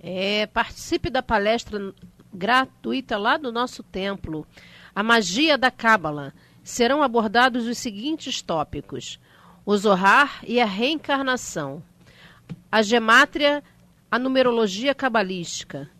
É, 0.00 0.46
participe 0.46 1.10
da 1.10 1.22
palestra 1.22 1.94
gratuita 2.32 3.16
lá 3.16 3.36
do 3.36 3.50
nosso 3.50 3.82
templo. 3.82 4.46
A 4.94 5.02
magia 5.02 5.58
da 5.58 5.70
Cábala. 5.70 6.32
Serão 6.62 7.00
abordados 7.00 7.66
os 7.66 7.78
seguintes 7.78 8.42
tópicos: 8.42 9.20
o 9.66 9.76
Zohar 9.76 10.44
e 10.46 10.60
a 10.60 10.64
reencarnação, 10.64 11.82
a 12.70 12.82
gemátria, 12.82 13.64
a 14.08 14.16
numerologia 14.16 14.94
cabalística, 14.94 15.90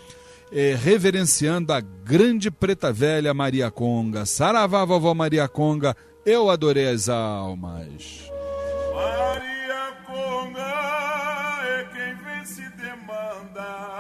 eh, 0.53 0.77
reverenciando 0.81 1.73
a 1.73 1.81
grande 1.81 2.51
preta 2.51 2.93
velha 2.93 3.33
Maria 3.33 3.71
Conga. 3.71 4.27
Saravá, 4.27 4.85
vovó 4.85 5.15
Maria 5.15 5.49
Conga, 5.49 5.97
eu 6.27 6.51
adorei 6.51 6.89
as 6.89 7.09
almas. 7.09 8.31
Maria 8.95 9.97
Conga 10.07 10.61
é 11.65 11.85
quem 11.93 12.15
vem 12.25 12.45
se 12.45 12.69
demanda. 12.77 13.92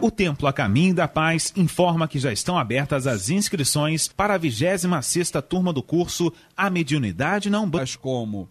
O 0.00 0.10
Templo 0.10 0.48
a 0.48 0.54
Caminho 0.54 0.94
da 0.94 1.06
Paz 1.06 1.52
informa 1.54 2.08
que 2.08 2.18
já 2.18 2.32
estão 2.32 2.58
abertas 2.58 3.06
as 3.06 3.28
inscrições 3.28 4.08
para 4.08 4.32
a 4.34 4.38
26 4.38 5.30
turma 5.46 5.70
do 5.70 5.82
curso 5.82 6.32
A 6.56 6.70
Mediunidade 6.70 7.50
Não 7.50 7.66
Mas 7.66 7.94
como, 7.94 8.48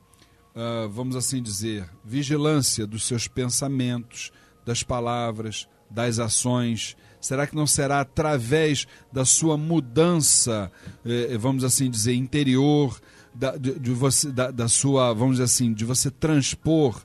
uh, 0.56 0.88
vamos 0.90 1.16
assim 1.16 1.42
dizer, 1.42 1.90
vigilância 2.04 2.86
dos 2.86 3.08
seus 3.08 3.28
pensamentos, 3.28 4.32
das 4.66 4.84
palavras, 4.84 5.68
das 5.90 6.20
ações? 6.20 6.98
Será 7.22 7.48
que 7.48 7.56
não 7.56 7.66
será 7.66 8.02
através 8.02 8.88
da 9.12 9.26
sua 9.26 9.58
mudança, 9.58 10.72
eh, 11.06 11.38
vamos 11.38 11.64
assim 11.64 11.90
dizer, 11.90 12.14
interior, 12.14 13.00
da, 13.34 13.58
de, 13.58 13.80
de 13.80 13.92
você, 13.92 14.32
da, 14.32 14.52
da, 14.52 14.68
sua, 14.68 15.14
vamos 15.14 15.36
dizer 15.36 15.44
assim, 15.44 15.74
de 15.74 15.84
você 15.84 16.10
transpor 16.12 17.02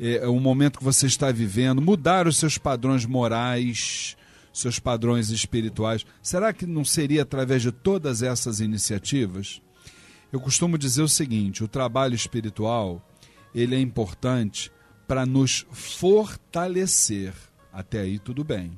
eh, 0.00 0.26
o 0.26 0.38
momento 0.40 0.78
que 0.78 0.84
você 0.84 1.06
está 1.06 1.30
vivendo, 1.30 1.80
mudar 1.80 2.26
os 2.26 2.36
seus 2.36 2.58
padrões 2.58 3.06
morais, 3.06 4.16
seus 4.52 4.78
padrões 4.78 5.30
espirituais? 5.30 6.04
Será 6.22 6.52
que 6.52 6.66
não 6.66 6.84
seria 6.84 7.22
através 7.22 7.62
de 7.62 7.72
todas 7.72 8.22
essas 8.22 8.60
iniciativas? 8.60 9.62
Eu 10.32 10.40
costumo 10.40 10.76
dizer 10.76 11.02
o 11.02 11.08
seguinte: 11.08 11.64
o 11.64 11.68
trabalho 11.68 12.14
espiritual 12.14 13.06
ele 13.54 13.74
é 13.74 13.80
importante 13.80 14.70
para 15.12 15.26
nos 15.26 15.66
fortalecer. 15.70 17.34
Até 17.70 18.00
aí 18.00 18.18
tudo 18.18 18.42
bem. 18.42 18.72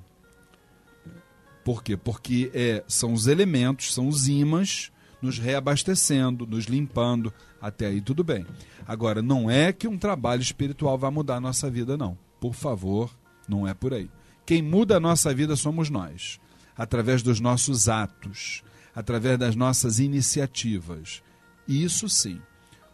Por 1.64 1.80
quê? 1.80 1.96
Porque 1.96 2.50
é, 2.52 2.82
são 2.88 3.12
os 3.12 3.28
elementos, 3.28 3.94
são 3.94 4.08
os 4.08 4.26
ímãs 4.26 4.90
nos 5.22 5.38
reabastecendo, 5.38 6.44
nos 6.44 6.64
limpando. 6.64 7.32
Até 7.62 7.86
aí 7.86 8.00
tudo 8.00 8.24
bem. 8.24 8.44
Agora, 8.84 9.22
não 9.22 9.48
é 9.48 9.72
que 9.72 9.86
um 9.86 9.96
trabalho 9.96 10.42
espiritual 10.42 10.98
vai 10.98 11.08
mudar 11.12 11.36
a 11.36 11.40
nossa 11.40 11.70
vida, 11.70 11.96
não. 11.96 12.18
Por 12.40 12.52
favor, 12.52 13.16
não 13.48 13.68
é 13.68 13.72
por 13.72 13.94
aí. 13.94 14.10
Quem 14.44 14.60
muda 14.60 14.96
a 14.96 15.00
nossa 15.00 15.32
vida 15.32 15.54
somos 15.54 15.88
nós, 15.88 16.40
através 16.76 17.22
dos 17.22 17.38
nossos 17.38 17.88
atos, 17.88 18.64
através 18.92 19.38
das 19.38 19.54
nossas 19.54 20.00
iniciativas. 20.00 21.22
Isso 21.68 22.08
sim. 22.08 22.42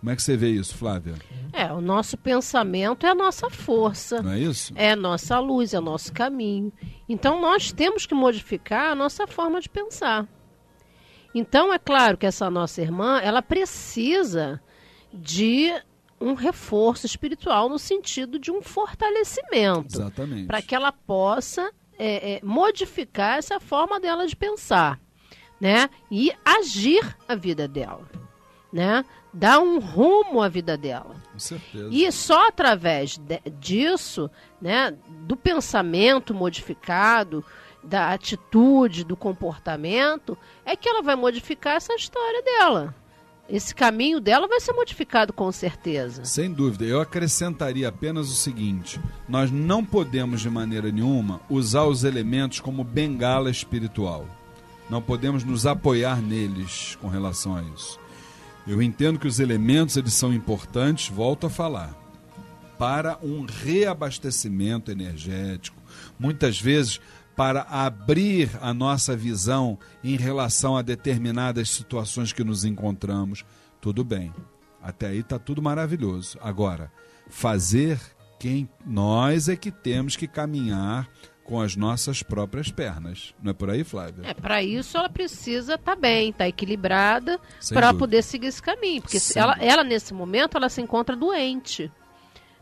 Como 0.00 0.10
é 0.10 0.16
que 0.16 0.22
você 0.22 0.34
vê 0.34 0.48
isso, 0.48 0.74
Flávia? 0.74 1.14
É, 1.52 1.70
o 1.70 1.80
nosso 1.80 2.16
pensamento 2.16 3.06
é 3.06 3.10
a 3.10 3.14
nossa 3.14 3.50
força. 3.50 4.22
Não 4.22 4.32
é 4.32 4.38
isso? 4.38 4.72
É 4.74 4.92
a 4.92 4.96
nossa 4.96 5.38
luz, 5.38 5.74
é 5.74 5.78
o 5.78 5.82
nosso 5.82 6.10
caminho. 6.12 6.72
Então 7.06 7.38
nós 7.40 7.70
temos 7.70 8.06
que 8.06 8.14
modificar 8.14 8.92
a 8.92 8.94
nossa 8.94 9.26
forma 9.26 9.60
de 9.60 9.68
pensar. 9.68 10.26
Então 11.34 11.72
é 11.72 11.78
claro 11.78 12.16
que 12.16 12.26
essa 12.26 12.50
nossa 12.50 12.80
irmã, 12.80 13.20
ela 13.20 13.42
precisa 13.42 14.60
de 15.12 15.70
um 16.18 16.34
reforço 16.34 17.04
espiritual 17.04 17.68
no 17.68 17.78
sentido 17.78 18.38
de 18.38 18.50
um 18.50 18.62
fortalecimento. 18.62 19.96
Exatamente. 19.96 20.46
Para 20.46 20.62
que 20.62 20.74
ela 20.74 20.92
possa 20.92 21.70
é, 21.98 22.36
é, 22.36 22.40
modificar 22.42 23.38
essa 23.38 23.60
forma 23.60 24.00
dela 24.00 24.26
de 24.26 24.34
pensar, 24.34 24.98
né? 25.60 25.90
E 26.10 26.32
agir 26.44 27.16
a 27.28 27.34
vida 27.34 27.68
dela, 27.68 28.08
né? 28.72 29.04
Dar 29.32 29.60
um 29.60 29.78
rumo 29.78 30.42
à 30.42 30.48
vida 30.48 30.76
dela. 30.76 31.14
Com 31.32 31.38
certeza. 31.38 31.88
E 31.90 32.10
só 32.10 32.48
através 32.48 33.16
de, 33.16 33.40
disso, 33.58 34.30
né, 34.60 34.94
do 35.26 35.36
pensamento 35.36 36.34
modificado, 36.34 37.44
da 37.82 38.12
atitude, 38.12 39.04
do 39.04 39.16
comportamento, 39.16 40.36
é 40.64 40.76
que 40.76 40.88
ela 40.88 41.02
vai 41.02 41.16
modificar 41.16 41.76
essa 41.76 41.94
história 41.94 42.42
dela. 42.42 42.94
Esse 43.48 43.74
caminho 43.74 44.20
dela 44.20 44.46
vai 44.46 44.60
ser 44.60 44.72
modificado 44.72 45.32
com 45.32 45.50
certeza. 45.50 46.24
Sem 46.24 46.52
dúvida. 46.52 46.84
Eu 46.84 47.00
acrescentaria 47.00 47.88
apenas 47.88 48.30
o 48.30 48.34
seguinte: 48.34 49.00
nós 49.28 49.50
não 49.50 49.84
podemos 49.84 50.40
de 50.40 50.48
maneira 50.48 50.92
nenhuma 50.92 51.40
usar 51.50 51.84
os 51.84 52.04
elementos 52.04 52.60
como 52.60 52.84
bengala 52.84 53.50
espiritual. 53.50 54.24
Não 54.88 55.02
podemos 55.02 55.42
nos 55.42 55.66
apoiar 55.66 56.22
neles 56.22 56.96
com 57.00 57.08
relação 57.08 57.56
a 57.56 57.62
isso. 57.62 57.98
Eu 58.66 58.82
entendo 58.82 59.18
que 59.18 59.26
os 59.26 59.40
elementos 59.40 59.96
eles 59.96 60.14
são 60.14 60.32
importantes, 60.32 61.08
volto 61.08 61.46
a 61.46 61.50
falar, 61.50 61.96
para 62.78 63.18
um 63.22 63.44
reabastecimento 63.44 64.90
energético, 64.90 65.76
muitas 66.18 66.60
vezes 66.60 67.00
para 67.36 67.62
abrir 67.62 68.50
a 68.60 68.74
nossa 68.74 69.16
visão 69.16 69.78
em 70.04 70.16
relação 70.16 70.76
a 70.76 70.82
determinadas 70.82 71.70
situações 71.70 72.32
que 72.32 72.44
nos 72.44 72.64
encontramos. 72.64 73.44
Tudo 73.80 74.04
bem. 74.04 74.32
Até 74.82 75.08
aí 75.08 75.20
está 75.20 75.38
tudo 75.38 75.62
maravilhoso. 75.62 76.38
Agora, 76.42 76.92
fazer 77.28 77.98
quem 78.38 78.68
nós 78.86 79.48
é 79.48 79.56
que 79.56 79.70
temos 79.70 80.16
que 80.16 80.26
caminhar 80.26 81.08
com 81.50 81.60
as 81.60 81.74
nossas 81.74 82.22
próprias 82.22 82.70
pernas. 82.70 83.34
Não 83.42 83.50
é 83.50 83.52
por 83.52 83.68
aí, 83.68 83.82
Flávia? 83.82 84.22
É, 84.24 84.32
para 84.32 84.62
isso 84.62 84.96
ela 84.96 85.08
precisa 85.08 85.74
estar 85.74 85.96
tá 85.96 86.00
bem, 86.00 86.28
estar 86.28 86.44
tá 86.44 86.48
equilibrada 86.48 87.40
para 87.70 87.92
poder 87.92 88.22
seguir 88.22 88.46
esse 88.46 88.62
caminho. 88.62 89.02
Porque 89.02 89.18
ela, 89.34 89.56
ela, 89.58 89.82
nesse 89.82 90.14
momento, 90.14 90.56
ela 90.56 90.68
se 90.68 90.80
encontra 90.80 91.16
doente. 91.16 91.90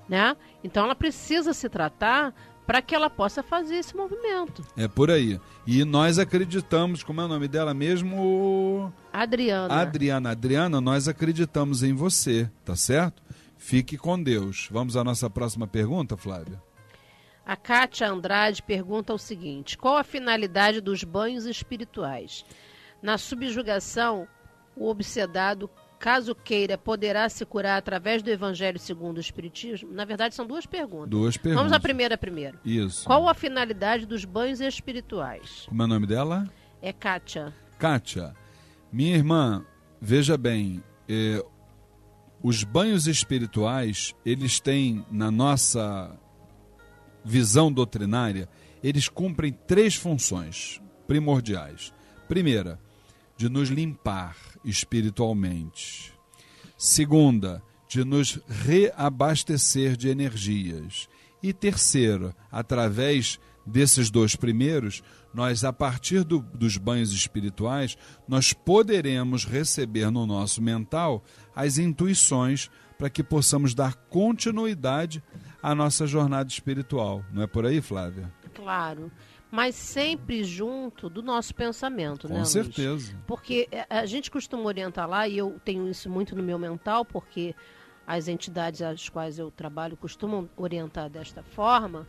Né? 0.08 0.34
Então 0.64 0.86
ela 0.86 0.94
precisa 0.94 1.52
se 1.52 1.68
tratar 1.68 2.34
para 2.66 2.80
que 2.80 2.94
ela 2.94 3.10
possa 3.10 3.42
fazer 3.42 3.76
esse 3.76 3.94
movimento. 3.94 4.64
É 4.74 4.88
por 4.88 5.10
aí. 5.10 5.38
E 5.66 5.84
nós 5.84 6.18
acreditamos, 6.18 7.02
como 7.02 7.20
é 7.20 7.26
o 7.26 7.28
nome 7.28 7.46
dela 7.46 7.74
mesmo? 7.74 8.90
Adriana. 9.12 9.82
Adriana. 9.82 10.30
Adriana, 10.30 10.80
nós 10.80 11.08
acreditamos 11.08 11.82
em 11.82 11.92
você, 11.92 12.50
tá 12.64 12.74
certo? 12.74 13.22
Fique 13.58 13.98
com 13.98 14.22
Deus. 14.22 14.66
Vamos 14.70 14.96
à 14.96 15.04
nossa 15.04 15.28
próxima 15.28 15.66
pergunta, 15.66 16.16
Flávia? 16.16 16.58
A 17.48 17.56
Kátia 17.56 18.06
Andrade 18.06 18.62
pergunta 18.62 19.14
o 19.14 19.18
seguinte: 19.18 19.78
qual 19.78 19.96
a 19.96 20.04
finalidade 20.04 20.82
dos 20.82 21.02
banhos 21.02 21.46
espirituais? 21.46 22.44
Na 23.02 23.16
subjugação, 23.16 24.28
o 24.76 24.86
obsedado, 24.86 25.70
caso 25.98 26.34
queira, 26.34 26.76
poderá 26.76 27.26
se 27.30 27.46
curar 27.46 27.78
através 27.78 28.22
do 28.22 28.28
Evangelho 28.28 28.78
segundo 28.78 29.16
o 29.16 29.20
Espiritismo? 29.20 29.90
Na 29.90 30.04
verdade, 30.04 30.34
são 30.34 30.46
duas 30.46 30.66
perguntas. 30.66 31.08
Duas 31.08 31.38
perguntas. 31.38 31.56
Vamos 31.58 31.72
à 31.72 31.80
primeira 31.80 32.18
primeiro. 32.18 32.58
Isso. 32.62 33.06
Qual 33.06 33.26
a 33.26 33.32
finalidade 33.32 34.04
dos 34.04 34.26
banhos 34.26 34.60
espirituais? 34.60 35.64
Como 35.68 35.80
é 35.80 35.84
o 35.86 35.88
nome 35.88 36.06
dela? 36.06 36.46
É 36.82 36.92
Kátia. 36.92 37.54
Kátia, 37.78 38.34
Minha 38.92 39.16
irmã, 39.16 39.64
veja 39.98 40.36
bem, 40.36 40.82
eh, 41.08 41.42
os 42.42 42.62
banhos 42.62 43.06
espirituais, 43.06 44.14
eles 44.22 44.60
têm, 44.60 45.06
na 45.10 45.30
nossa 45.30 46.14
visão 47.28 47.70
doutrinária, 47.70 48.48
eles 48.82 49.08
cumprem 49.08 49.52
três 49.52 49.94
funções 49.94 50.80
primordiais. 51.06 51.92
Primeira, 52.26 52.80
de 53.36 53.48
nos 53.48 53.68
limpar 53.68 54.36
espiritualmente. 54.64 56.12
Segunda, 56.76 57.62
de 57.88 58.04
nos 58.04 58.40
reabastecer 58.48 59.96
de 59.96 60.08
energias. 60.08 61.08
E 61.42 61.52
terceiro, 61.52 62.34
através 62.50 63.38
desses 63.64 64.10
dois 64.10 64.34
primeiros, 64.34 65.02
nós, 65.32 65.62
a 65.62 65.72
partir 65.72 66.24
do, 66.24 66.40
dos 66.40 66.76
banhos 66.76 67.12
espirituais, 67.12 67.96
nós 68.26 68.52
poderemos 68.52 69.44
receber 69.44 70.10
no 70.10 70.26
nosso 70.26 70.62
mental 70.62 71.22
as 71.54 71.78
intuições 71.78 72.70
para 72.98 73.08
que 73.08 73.22
possamos 73.22 73.74
dar 73.74 73.94
continuidade 73.94 75.22
à 75.62 75.74
nossa 75.74 76.06
jornada 76.06 76.48
espiritual. 76.48 77.24
Não 77.32 77.42
é 77.42 77.46
por 77.46 77.66
aí, 77.66 77.80
Flávia? 77.80 78.32
Claro. 78.54 79.10
Mas 79.50 79.74
sempre 79.74 80.44
junto 80.44 81.08
do 81.08 81.22
nosso 81.22 81.54
pensamento, 81.54 82.28
Com 82.28 82.34
né? 82.34 82.40
Com 82.40 82.46
certeza. 82.46 83.12
Luiz? 83.12 83.16
Porque 83.26 83.66
eh, 83.72 83.86
a 83.88 84.04
gente 84.04 84.30
costuma 84.30 84.64
orientar 84.64 85.08
lá, 85.08 85.26
e 85.26 85.38
eu 85.38 85.58
tenho 85.64 85.88
isso 85.88 86.10
muito 86.10 86.36
no 86.36 86.42
meu 86.42 86.58
mental, 86.58 87.04
porque 87.04 87.54
as 88.06 88.28
entidades 88.28 88.82
às 88.82 89.08
quais 89.08 89.38
eu 89.38 89.50
trabalho 89.50 89.96
costumam 89.96 90.48
orientar 90.56 91.08
desta 91.08 91.42
forma, 91.42 92.06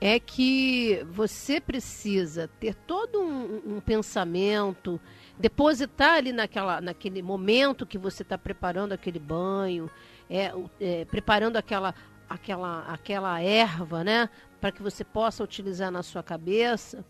é 0.00 0.18
que 0.18 1.04
você 1.10 1.60
precisa 1.60 2.48
ter 2.60 2.74
todo 2.74 3.20
um, 3.20 3.76
um 3.76 3.80
pensamento, 3.80 5.00
depositar 5.38 6.14
ali 6.14 6.32
naquela, 6.32 6.80
naquele 6.80 7.22
momento 7.22 7.86
que 7.86 7.98
você 7.98 8.22
está 8.22 8.38
preparando 8.38 8.92
aquele 8.92 9.18
banho, 9.18 9.90
é, 10.30 10.52
é, 10.80 11.04
preparando 11.04 11.56
aquela, 11.56 11.94
aquela, 12.28 12.82
aquela 12.82 13.40
erva, 13.40 14.04
né, 14.04 14.28
para 14.60 14.72
que 14.72 14.82
você 14.82 15.04
possa 15.04 15.42
utilizar 15.42 15.90
na 15.90 16.02
sua 16.02 16.22
cabeça, 16.22 17.04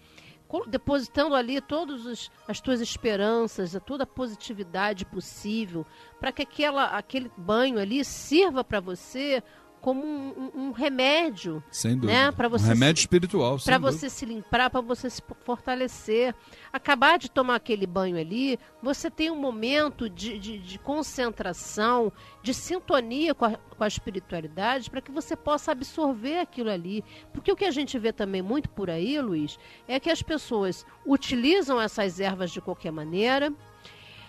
depositando 0.66 1.34
ali 1.34 1.60
todas 1.60 2.30
as 2.46 2.60
tuas 2.60 2.80
esperanças, 2.80 3.76
toda 3.84 4.04
a 4.04 4.06
positividade 4.06 5.04
possível, 5.04 5.84
para 6.18 6.32
que 6.32 6.42
aquela, 6.42 6.84
aquele 6.96 7.30
banho 7.36 7.78
ali 7.78 8.04
sirva 8.04 8.64
para 8.64 8.80
você 8.80 9.42
como 9.80 10.04
um, 10.04 10.50
um, 10.54 10.72
remédio. 10.72 11.62
Sem 11.70 11.94
dúvida. 11.94 12.12
Né? 12.12 12.32
Para 12.32 12.48
você 12.48 12.64
um 12.64 12.68
remédio 12.68 13.00
espiritual. 13.00 13.58
Para 13.64 13.78
você 13.78 14.10
se 14.10 14.26
limpar, 14.26 14.70
para 14.70 14.80
você 14.80 15.08
se 15.08 15.22
fortalecer. 15.44 16.34
Acabar 16.72 17.18
de 17.18 17.30
tomar 17.30 17.56
aquele 17.56 17.86
banho 17.86 18.18
ali, 18.18 18.58
você 18.82 19.10
tem 19.10 19.30
um 19.30 19.36
momento 19.36 20.08
de, 20.08 20.38
de, 20.38 20.58
de 20.58 20.78
concentração, 20.78 22.12
de 22.42 22.52
sintonia 22.52 23.34
com 23.34 23.44
a, 23.44 23.56
com 23.56 23.84
a 23.84 23.88
espiritualidade, 23.88 24.90
para 24.90 25.00
que 25.00 25.10
você 25.10 25.36
possa 25.36 25.72
absorver 25.72 26.40
aquilo 26.40 26.70
ali. 26.70 27.04
Porque 27.32 27.52
o 27.52 27.56
que 27.56 27.64
a 27.64 27.70
gente 27.70 27.98
vê 27.98 28.12
também 28.12 28.42
muito 28.42 28.68
por 28.68 28.90
aí, 28.90 29.20
Luiz, 29.20 29.58
é 29.86 29.98
que 30.00 30.10
as 30.10 30.22
pessoas 30.22 30.84
utilizam 31.06 31.80
essas 31.80 32.20
ervas 32.20 32.50
de 32.50 32.60
qualquer 32.60 32.92
maneira, 32.92 33.52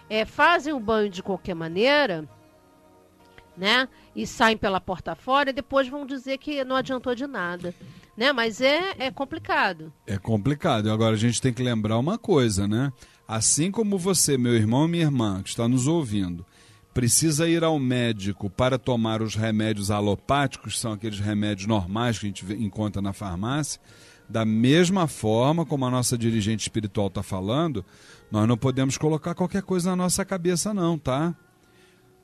é, 0.10 0.26
fazem 0.26 0.74
o 0.74 0.80
banho 0.80 1.10
de 1.10 1.22
qualquer 1.22 1.54
maneira 1.54 2.28
né? 3.60 3.88
E 4.16 4.26
saem 4.26 4.58
pela 4.58 4.80
porta 4.80 5.14
fora 5.14 5.50
e 5.50 5.54
depois 5.54 5.88
vão 5.88 6.06
dizer 6.06 6.38
que 6.38 6.64
não 6.64 6.76
adiantou 6.76 7.14
de 7.14 7.28
nada. 7.28 7.76
Né? 8.16 8.32
Mas 8.32 8.62
é, 8.62 8.96
é 8.98 9.12
complicado. 9.12 9.92
É 10.08 10.18
complicado. 10.18 10.90
Agora 10.90 11.14
a 11.14 11.20
gente 11.20 11.42
tem 11.42 11.54
que 11.54 11.62
lembrar 11.62 11.98
uma 11.98 12.18
coisa, 12.18 12.68
né? 12.68 12.92
Assim 13.28 13.70
como 13.70 13.98
você, 13.98 14.38
meu 14.38 14.56
irmão 14.56 14.86
e 14.86 14.90
minha 14.90 15.04
irmã, 15.04 15.44
que 15.44 15.50
está 15.50 15.68
nos 15.68 15.86
ouvindo, 15.86 16.46
precisa 16.94 17.48
ir 17.48 17.64
ao 17.64 17.78
médico 17.78 18.50
para 18.50 18.80
tomar 18.80 19.22
os 19.22 19.36
remédios 19.36 19.92
alopáticos, 19.92 20.80
são 20.80 20.94
aqueles 20.94 21.20
remédios 21.20 21.68
normais 21.68 22.18
que 22.18 22.26
a 22.26 22.30
gente 22.30 22.46
encontra 22.54 23.02
na 23.02 23.14
farmácia, 23.14 23.80
da 24.28 24.44
mesma 24.44 25.08
forma 25.08 25.66
como 25.66 25.86
a 25.86 25.92
nossa 25.92 26.18
dirigente 26.18 26.62
espiritual 26.62 27.08
está 27.08 27.22
falando, 27.22 27.86
nós 28.32 28.48
não 28.48 28.58
podemos 28.58 28.98
colocar 28.98 29.34
qualquer 29.36 29.62
coisa 29.62 29.92
na 29.92 29.96
nossa 29.96 30.26
cabeça, 30.26 30.74
não, 30.74 30.98
tá? 30.98 31.36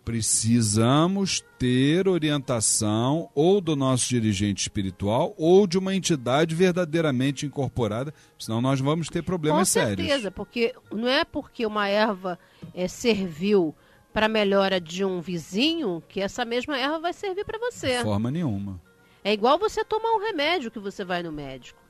Precisamos 0.05 1.43
ter 1.57 2.07
orientação 2.07 3.27
ou 3.33 3.59
do 3.59 3.75
nosso 3.75 4.07
dirigente 4.07 4.61
espiritual 4.61 5.33
ou 5.35 5.65
de 5.65 5.79
uma 5.79 5.95
entidade 5.95 6.53
verdadeiramente 6.53 7.45
incorporada, 7.45 8.13
senão 8.37 8.61
nós 8.61 8.79
vamos 8.79 9.09
ter 9.09 9.23
problemas 9.23 9.69
sérios. 9.69 9.95
Com 9.95 10.03
certeza, 10.03 10.31
porque 10.31 10.75
não 10.91 11.07
é 11.07 11.25
porque 11.25 11.65
uma 11.65 11.89
erva 11.89 12.37
é, 12.73 12.87
serviu 12.87 13.75
para 14.13 14.29
melhora 14.29 14.79
de 14.79 15.03
um 15.03 15.19
vizinho 15.19 16.01
que 16.07 16.21
essa 16.21 16.45
mesma 16.45 16.77
erva 16.77 16.99
vai 16.99 17.11
servir 17.11 17.43
para 17.43 17.57
você. 17.57 17.97
De 17.97 18.03
forma 18.03 18.29
nenhuma. 18.29 18.79
É 19.23 19.33
igual 19.33 19.57
você 19.57 19.83
tomar 19.83 20.13
um 20.15 20.19
remédio 20.19 20.69
que 20.69 20.79
você 20.79 21.03
vai 21.03 21.23
no 21.23 21.31
médico. 21.31 21.81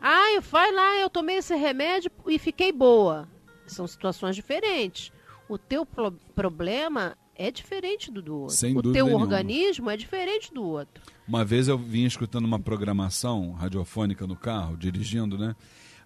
Ah, 0.00 0.32
eu 0.32 0.42
vai 0.42 0.72
lá, 0.72 0.96
eu 0.96 1.08
tomei 1.08 1.36
esse 1.36 1.54
remédio 1.54 2.10
e 2.26 2.36
fiquei 2.36 2.72
boa. 2.72 3.28
São 3.64 3.86
situações 3.86 4.34
diferentes. 4.34 5.12
O 5.48 5.56
teu 5.56 5.86
pro 5.86 6.10
problema 6.34 7.16
é 7.40 7.50
diferente 7.50 8.10
do, 8.10 8.20
do 8.20 8.36
outro. 8.40 8.54
Sem 8.54 8.76
o 8.76 8.82
teu 8.82 9.06
nenhuma. 9.06 9.24
organismo 9.24 9.88
é 9.88 9.96
diferente 9.96 10.52
do 10.52 10.62
outro. 10.62 11.02
Uma 11.26 11.42
vez 11.42 11.68
eu 11.68 11.78
vim 11.78 12.04
escutando 12.04 12.44
uma 12.44 12.60
programação 12.60 13.52
radiofônica 13.52 14.26
no 14.26 14.36
carro, 14.36 14.76
dirigindo, 14.76 15.38
né? 15.38 15.56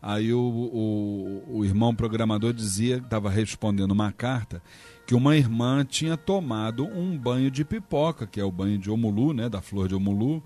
Aí 0.01 0.33
o, 0.33 0.39
o, 0.39 1.59
o 1.59 1.65
irmão 1.65 1.93
programador 1.95 2.53
dizia, 2.53 2.99
estava 2.99 3.31
respondendo 3.31 3.91
uma 3.91 4.13
carta, 4.13 4.63
que 5.07 5.15
uma 5.15 5.37
irmã 5.37 5.85
tinha 5.85 6.17
tomado 6.17 6.85
um 6.85 7.19
banho 7.19 7.51
de 7.51 7.65
pipoca, 7.65 8.27
que 8.27 8.39
é 8.39 8.45
o 8.45 8.53
banho 8.53 8.79
de 8.79 8.89
omulu, 8.89 9.33
né? 9.33 9.49
Da 9.49 9.61
flor 9.61 9.89
de 9.89 9.95
omulu. 9.95 10.41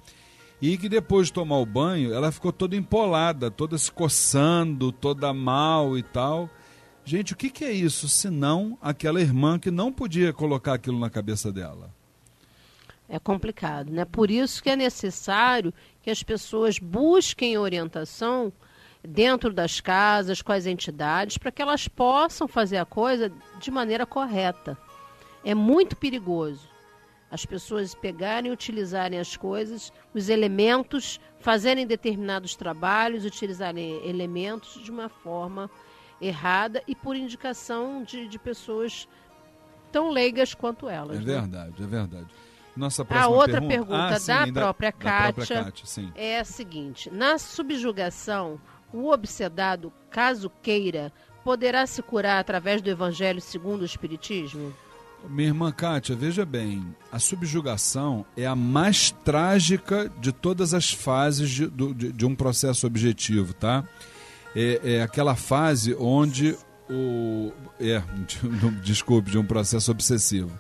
E 0.63 0.79
que 0.79 0.89
depois 0.89 1.27
de 1.27 1.35
tomar 1.35 1.59
o 1.59 1.67
banho, 1.67 2.15
ela 2.15 2.33
ficou 2.33 2.53
toda 2.53 2.75
empolada, 2.75 3.51
toda 3.51 3.77
se 3.77 3.93
coçando, 3.93 4.91
toda 4.91 5.35
mal 5.35 5.99
e 5.99 6.03
tal. 6.03 6.49
Gente, 7.09 7.33
o 7.33 7.37
que, 7.37 7.49
que 7.49 7.65
é 7.65 7.73
isso 7.73 8.07
senão 8.07 8.77
aquela 8.83 9.19
irmã 9.19 9.59
que 9.59 9.71
não 9.71 9.91
podia 9.91 10.31
colocar 10.31 10.75
aquilo 10.75 10.99
na 10.99 11.09
cabeça 11.09 11.51
dela? 11.51 11.91
É 13.09 13.19
complicado, 13.19 13.91
né? 13.91 14.05
Por 14.05 14.31
isso 14.31 14.63
que 14.63 14.69
é 14.69 14.77
necessário 14.77 15.73
que 16.03 16.11
as 16.11 16.23
pessoas 16.23 16.79
busquem 16.79 17.57
orientação 17.57 18.53
dentro 19.03 19.55
das 19.55 19.81
casas, 19.81 20.43
com 20.43 20.53
as 20.53 20.67
entidades, 20.67 21.39
para 21.39 21.51
que 21.51 21.63
elas 21.63 21.89
possam 21.89 22.47
fazer 22.47 22.77
a 22.77 22.85
coisa 22.85 23.33
de 23.59 23.71
maneira 23.71 24.05
correta. 24.05 24.77
É 25.43 25.55
muito 25.55 25.97
perigoso 25.97 26.69
as 27.31 27.47
pessoas 27.47 27.95
pegarem 27.95 28.51
e 28.51 28.53
utilizarem 28.53 29.19
as 29.19 29.35
coisas, 29.35 29.91
os 30.13 30.29
elementos, 30.29 31.19
fazerem 31.41 31.87
determinados 31.87 32.55
trabalhos, 32.55 33.25
utilizarem 33.25 34.07
elementos 34.07 34.83
de 34.85 34.91
uma 34.91 35.09
forma 35.09 35.71
errada 36.21 36.83
e 36.87 36.95
por 36.95 37.17
indicação 37.17 38.03
de, 38.03 38.29
de 38.29 38.39
pessoas 38.39 39.09
tão 39.93 40.11
leigas 40.11 40.55
quanto 40.55 40.89
elas. 40.89 41.17
É 41.17 41.21
né? 41.21 41.25
verdade, 41.25 41.83
é 41.83 41.87
verdade. 41.87 42.27
Nossa 42.77 43.05
a 43.11 43.27
outra 43.27 43.61
pergunta, 43.61 43.69
pergunta 43.69 44.15
ah, 44.15 44.21
sim, 44.21 44.53
da, 44.53 44.61
própria 44.61 44.91
da, 44.93 44.97
Kátia, 44.97 45.27
da 45.27 45.33
própria 45.33 45.65
Kátia 45.65 46.13
é 46.15 46.39
a 46.39 46.45
seguinte: 46.45 47.11
na 47.11 47.37
subjugação, 47.37 48.61
o 48.93 49.11
obsedado, 49.11 49.93
caso 50.11 50.49
queira, 50.63 51.13
poderá 51.43 51.87
se 51.87 52.01
curar 52.03 52.39
através 52.39 52.81
do 52.81 52.89
Evangelho 52.89 53.41
segundo 53.41 53.83
o 53.83 53.85
Espiritismo? 53.85 54.73
Minha 55.29 55.49
irmã 55.49 55.73
Kátia, 55.73 56.15
veja 56.15 56.47
bem, 56.47 56.95
a 57.11 57.19
subjugação 57.19 58.25
é 58.37 58.47
a 58.47 58.55
mais 58.55 59.11
trágica 59.11 60.09
de 60.21 60.31
todas 60.31 60.73
as 60.73 60.93
fases 60.93 61.51
de, 61.51 61.69
de, 61.69 62.13
de 62.13 62.27
um 62.27 62.37
processo 62.37 62.87
objetivo, 62.87 63.53
tá? 63.53 63.85
É, 64.59 64.95
é 64.95 65.03
aquela 65.03 65.37
fase 65.37 65.95
onde 65.95 66.57
o. 66.91 67.53
É, 67.79 68.03
desculpe, 68.83 69.31
de 69.31 69.39
um 69.39 69.45
processo 69.45 69.91
obsessivo. 69.91 70.51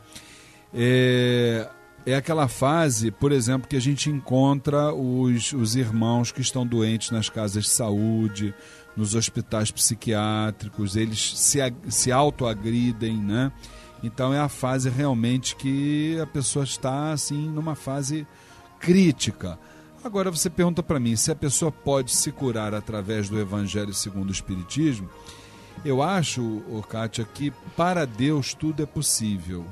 É, 0.73 1.69
é 2.07 2.15
aquela 2.15 2.47
fase, 2.47 3.11
por 3.11 3.33
exemplo, 3.33 3.69
que 3.69 3.77
a 3.77 3.81
gente 3.81 4.09
encontra 4.09 4.95
os, 4.95 5.53
os 5.53 5.75
irmãos 5.75 6.31
que 6.31 6.41
estão 6.41 6.67
doentes 6.67 7.11
nas 7.11 7.29
casas 7.29 7.65
de 7.65 7.71
saúde, 7.71 8.55
nos 8.97 9.15
hospitais 9.15 9.71
psiquiátricos, 9.71 10.97
eles 10.97 11.39
se, 11.39 11.59
se 11.89 12.13
autoagridem, 12.13 13.17
né? 13.17 13.51
Então 14.03 14.33
é 14.33 14.39
a 14.39 14.49
fase 14.49 14.89
realmente 14.89 15.57
que 15.57 16.19
a 16.21 16.27
pessoa 16.27 16.65
está 16.65 17.13
assim 17.13 17.49
numa 17.49 17.75
fase 17.75 18.27
crítica. 18.79 19.59
Agora 20.03 20.31
você 20.31 20.49
pergunta 20.49 20.83
para 20.83 21.01
mim 21.01 21.17
se 21.17 21.31
a 21.31 21.35
pessoa 21.35 21.71
pode 21.73 22.13
se 22.13 22.31
curar 22.33 22.73
através 22.75 23.29
do 23.29 23.39
Evangelho 23.39 23.93
segundo 23.93 24.29
o 24.29 24.33
Espiritismo. 24.33 25.09
Eu 25.85 26.03
acho, 26.03 26.63
oh, 26.71 26.83
Kátia, 26.83 27.25
que 27.25 27.51
para 27.77 28.05
Deus 28.07 28.55
tudo 28.55 28.83
é 28.83 28.87
possível. 28.87 29.65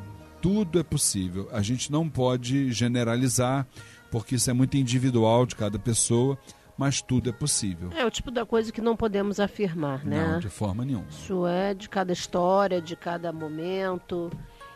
Tudo 0.43 0.79
é 0.79 0.83
possível. 0.83 1.49
A 1.53 1.63
gente 1.63 1.91
não 1.91 2.09
pode 2.09 2.71
generalizar, 2.73 3.67
porque 4.11 4.35
isso 4.37 4.51
é 4.51 4.53
muito 4.53 4.77
individual 4.77 5.47
de 5.47 5.57
cada 5.57 5.79
pessoa. 5.79 6.39
mas 6.79 7.01
tudo 7.01 7.31
é 7.31 7.33
possível. 7.33 7.91
É 7.97 8.05
o 8.05 8.11
tipo 8.11 8.31
da 8.31 8.45
coisa 8.45 8.71
que 8.71 8.81
não 8.81 8.95
podemos 8.97 9.41
afirmar, 9.41 10.05
né? 10.05 10.33
Não, 10.33 10.39
de 10.39 10.49
forma 10.49 10.85
nenhuma. 10.85 11.07
Isso 11.09 11.47
é 11.47 11.73
de 11.73 11.89
cada 11.89 12.13
história, 12.13 12.81
de 12.83 12.95
cada 12.95 13.33
momento, 13.33 14.31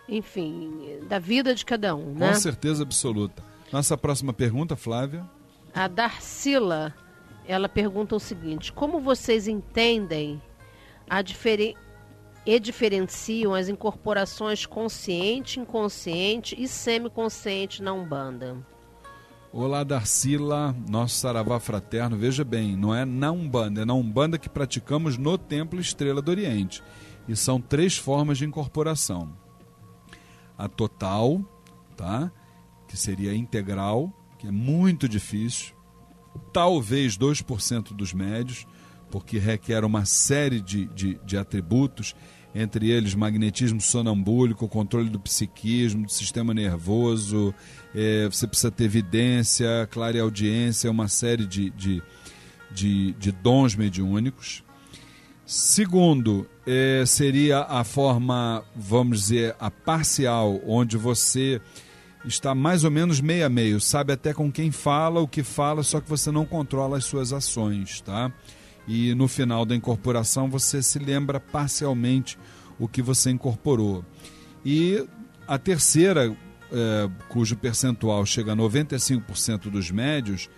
enfim, 0.08 0.98
da 1.08 1.18
vida 1.18 1.54
de 1.54 1.64
cada 1.64 1.94
um, 1.94 2.14
né? 2.14 2.28
Com 2.28 2.34
certeza 2.34 2.82
absoluta. 2.82 3.42
Nossa 3.70 3.96
próxima 3.96 4.32
pergunta, 4.32 4.74
Flávia. 4.76 5.24
A 5.74 5.86
Darcila, 5.86 6.94
ela 7.46 7.68
pergunta 7.68 8.16
o 8.16 8.20
seguinte: 8.20 8.72
como 8.72 9.00
vocês 9.00 9.46
entendem 9.46 10.42
a 11.08 11.22
diferen... 11.22 11.74
e 12.44 12.58
diferenciam 12.58 13.54
as 13.54 13.68
incorporações 13.68 14.66
consciente, 14.66 15.60
inconsciente 15.60 16.60
e 16.60 16.66
semiconsciente 16.66 17.82
na 17.82 17.92
Umbanda? 17.92 18.56
Olá, 19.52 19.82
Darcila, 19.82 20.76
nosso 20.88 21.16
saravá 21.16 21.58
fraterno. 21.58 22.16
Veja 22.16 22.44
bem, 22.44 22.76
não 22.76 22.94
é 22.94 23.04
na 23.04 23.32
Umbanda, 23.32 23.82
é 23.82 23.84
na 23.84 23.94
Umbanda 23.94 24.38
que 24.38 24.48
praticamos 24.48 25.18
no 25.18 25.36
Templo 25.36 25.80
Estrela 25.80 26.22
do 26.22 26.30
Oriente. 26.30 26.82
E 27.28 27.34
são 27.34 27.60
três 27.60 27.96
formas 27.96 28.38
de 28.38 28.44
incorporação: 28.44 29.32
a 30.58 30.68
total, 30.68 31.40
tá? 31.96 32.30
Que 32.88 32.96
seria 32.96 33.34
integral, 33.34 34.12
que 34.40 34.46
é 34.46 34.50
muito 34.50 35.06
difícil, 35.06 35.74
talvez 36.50 37.18
2% 37.18 37.94
dos 37.94 38.14
médios, 38.14 38.66
porque 39.10 39.38
requer 39.38 39.84
uma 39.84 40.06
série 40.06 40.60
de, 40.60 40.86
de, 40.86 41.20
de 41.26 41.36
atributos, 41.36 42.16
entre 42.54 42.88
eles 42.90 43.14
magnetismo 43.14 43.80
sonambúlico, 43.80 44.66
controle 44.66 45.10
do 45.10 45.20
psiquismo, 45.20 46.06
do 46.06 46.10
sistema 46.10 46.54
nervoso, 46.54 47.54
é, 47.94 48.26
você 48.28 48.46
precisa 48.46 48.70
ter 48.70 48.84
evidência, 48.84 49.86
clareaudiência, 49.90 50.90
uma 50.90 51.06
série 51.06 51.46
de, 51.46 51.68
de, 51.70 52.02
de, 52.72 53.12
de 53.12 53.30
dons 53.30 53.76
mediúnicos. 53.76 54.64
Segundo, 55.44 56.48
é, 56.66 57.04
seria 57.06 57.60
a 57.60 57.84
forma, 57.84 58.64
vamos 58.74 59.20
dizer, 59.20 59.54
a 59.60 59.70
parcial, 59.70 60.60
onde 60.66 60.96
você 60.96 61.60
está 62.24 62.54
mais 62.54 62.84
ou 62.84 62.90
menos 62.90 63.20
meio 63.20 63.46
a 63.46 63.48
meio, 63.48 63.80
sabe 63.80 64.12
até 64.12 64.32
com 64.32 64.50
quem 64.50 64.70
fala, 64.70 65.20
o 65.20 65.28
que 65.28 65.42
fala, 65.42 65.82
só 65.82 66.00
que 66.00 66.08
você 66.08 66.30
não 66.30 66.44
controla 66.44 66.98
as 66.98 67.04
suas 67.04 67.32
ações, 67.32 68.00
tá? 68.00 68.32
E 68.86 69.14
no 69.14 69.28
final 69.28 69.64
da 69.64 69.74
incorporação 69.74 70.48
você 70.48 70.82
se 70.82 70.98
lembra 70.98 71.38
parcialmente 71.38 72.38
o 72.78 72.88
que 72.88 73.02
você 73.02 73.30
incorporou. 73.30 74.04
E 74.64 75.06
a 75.46 75.58
terceira, 75.58 76.36
é, 76.72 77.10
cujo 77.28 77.56
percentual 77.56 78.24
chega 78.26 78.52
a 78.52 78.56
95% 78.56 79.70
dos 79.70 79.90
médios, 79.90 80.48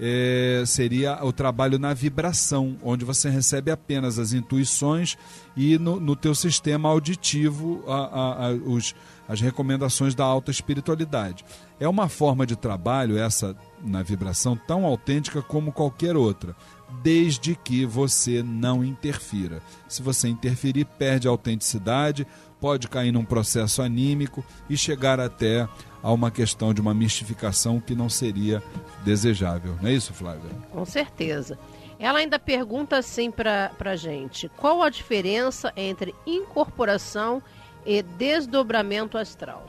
é, 0.00 0.62
seria 0.66 1.24
o 1.24 1.32
trabalho 1.32 1.78
na 1.78 1.94
vibração, 1.94 2.76
onde 2.82 3.04
você 3.04 3.30
recebe 3.30 3.70
apenas 3.70 4.18
as 4.18 4.32
intuições 4.32 5.16
e 5.56 5.78
no, 5.78 5.98
no 5.98 6.14
teu 6.14 6.34
sistema 6.34 6.88
auditivo 6.88 7.82
a, 7.86 7.94
a, 7.94 8.46
a, 8.46 8.50
os, 8.52 8.94
as 9.28 9.40
recomendações 9.40 10.14
da 10.14 10.24
alta 10.24 10.50
espiritualidade. 10.50 11.44
É 11.80 11.88
uma 11.88 12.08
forma 12.08 12.46
de 12.46 12.56
trabalho, 12.56 13.18
essa 13.18 13.56
na 13.82 14.02
vibração, 14.02 14.56
tão 14.56 14.84
autêntica 14.84 15.42
como 15.42 15.72
qualquer 15.72 16.16
outra, 16.16 16.54
desde 17.02 17.54
que 17.54 17.84
você 17.84 18.42
não 18.42 18.84
interfira. 18.84 19.60
Se 19.88 20.02
você 20.02 20.28
interferir, 20.28 20.84
perde 20.84 21.26
a 21.26 21.30
autenticidade, 21.30 22.26
pode 22.60 22.88
cair 22.88 23.12
num 23.12 23.24
processo 23.24 23.82
anímico 23.82 24.44
e 24.68 24.76
chegar 24.76 25.20
até 25.20 25.68
a 26.06 26.12
uma 26.12 26.30
questão 26.30 26.72
de 26.72 26.80
uma 26.80 26.94
mistificação 26.94 27.80
que 27.80 27.92
não 27.92 28.08
seria 28.08 28.62
desejável. 29.04 29.74
Não 29.82 29.88
é 29.88 29.92
isso, 29.92 30.14
Flávia? 30.14 30.48
Com 30.70 30.84
certeza. 30.84 31.58
Ela 31.98 32.20
ainda 32.20 32.38
pergunta 32.38 32.96
assim 32.96 33.28
para 33.28 33.72
a 33.80 33.96
gente: 33.96 34.48
qual 34.56 34.84
a 34.84 34.88
diferença 34.88 35.72
entre 35.76 36.14
incorporação 36.24 37.42
e 37.84 38.04
desdobramento 38.04 39.18
astral? 39.18 39.66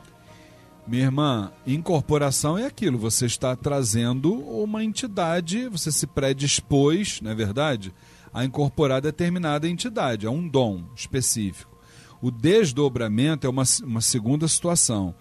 Minha 0.85 1.05
irmã, 1.05 1.51
incorporação 1.65 2.55
é 2.55 2.67
aquilo, 2.67 2.99
você 2.99 3.25
está 3.25 3.55
trazendo 3.55 4.31
uma 4.35 4.83
entidade, 4.83 5.67
você 5.67 5.91
se 5.91 6.05
predispôs, 6.05 7.19
não 7.19 7.31
é 7.31 7.35
verdade, 7.35 7.91
a 8.31 8.45
incorporar 8.45 9.01
determinada 9.01 9.67
entidade, 9.67 10.27
é 10.27 10.29
um 10.29 10.47
dom 10.47 10.83
específico. 10.95 11.75
O 12.21 12.29
desdobramento 12.29 13.47
é 13.47 13.49
uma, 13.49 13.63
uma 13.83 14.01
segunda 14.01 14.47
situação. 14.47 15.15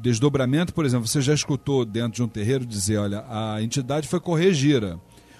Desdobramento, 0.00 0.72
por 0.72 0.86
exemplo, 0.86 1.06
você 1.06 1.20
já 1.20 1.34
escutou 1.34 1.84
dentro 1.84 2.12
de 2.12 2.22
um 2.22 2.28
terreiro 2.28 2.64
dizer, 2.64 2.96
olha, 2.96 3.24
a 3.28 3.62
entidade 3.62 4.08
foi 4.08 4.18
corrigida. 4.18 4.98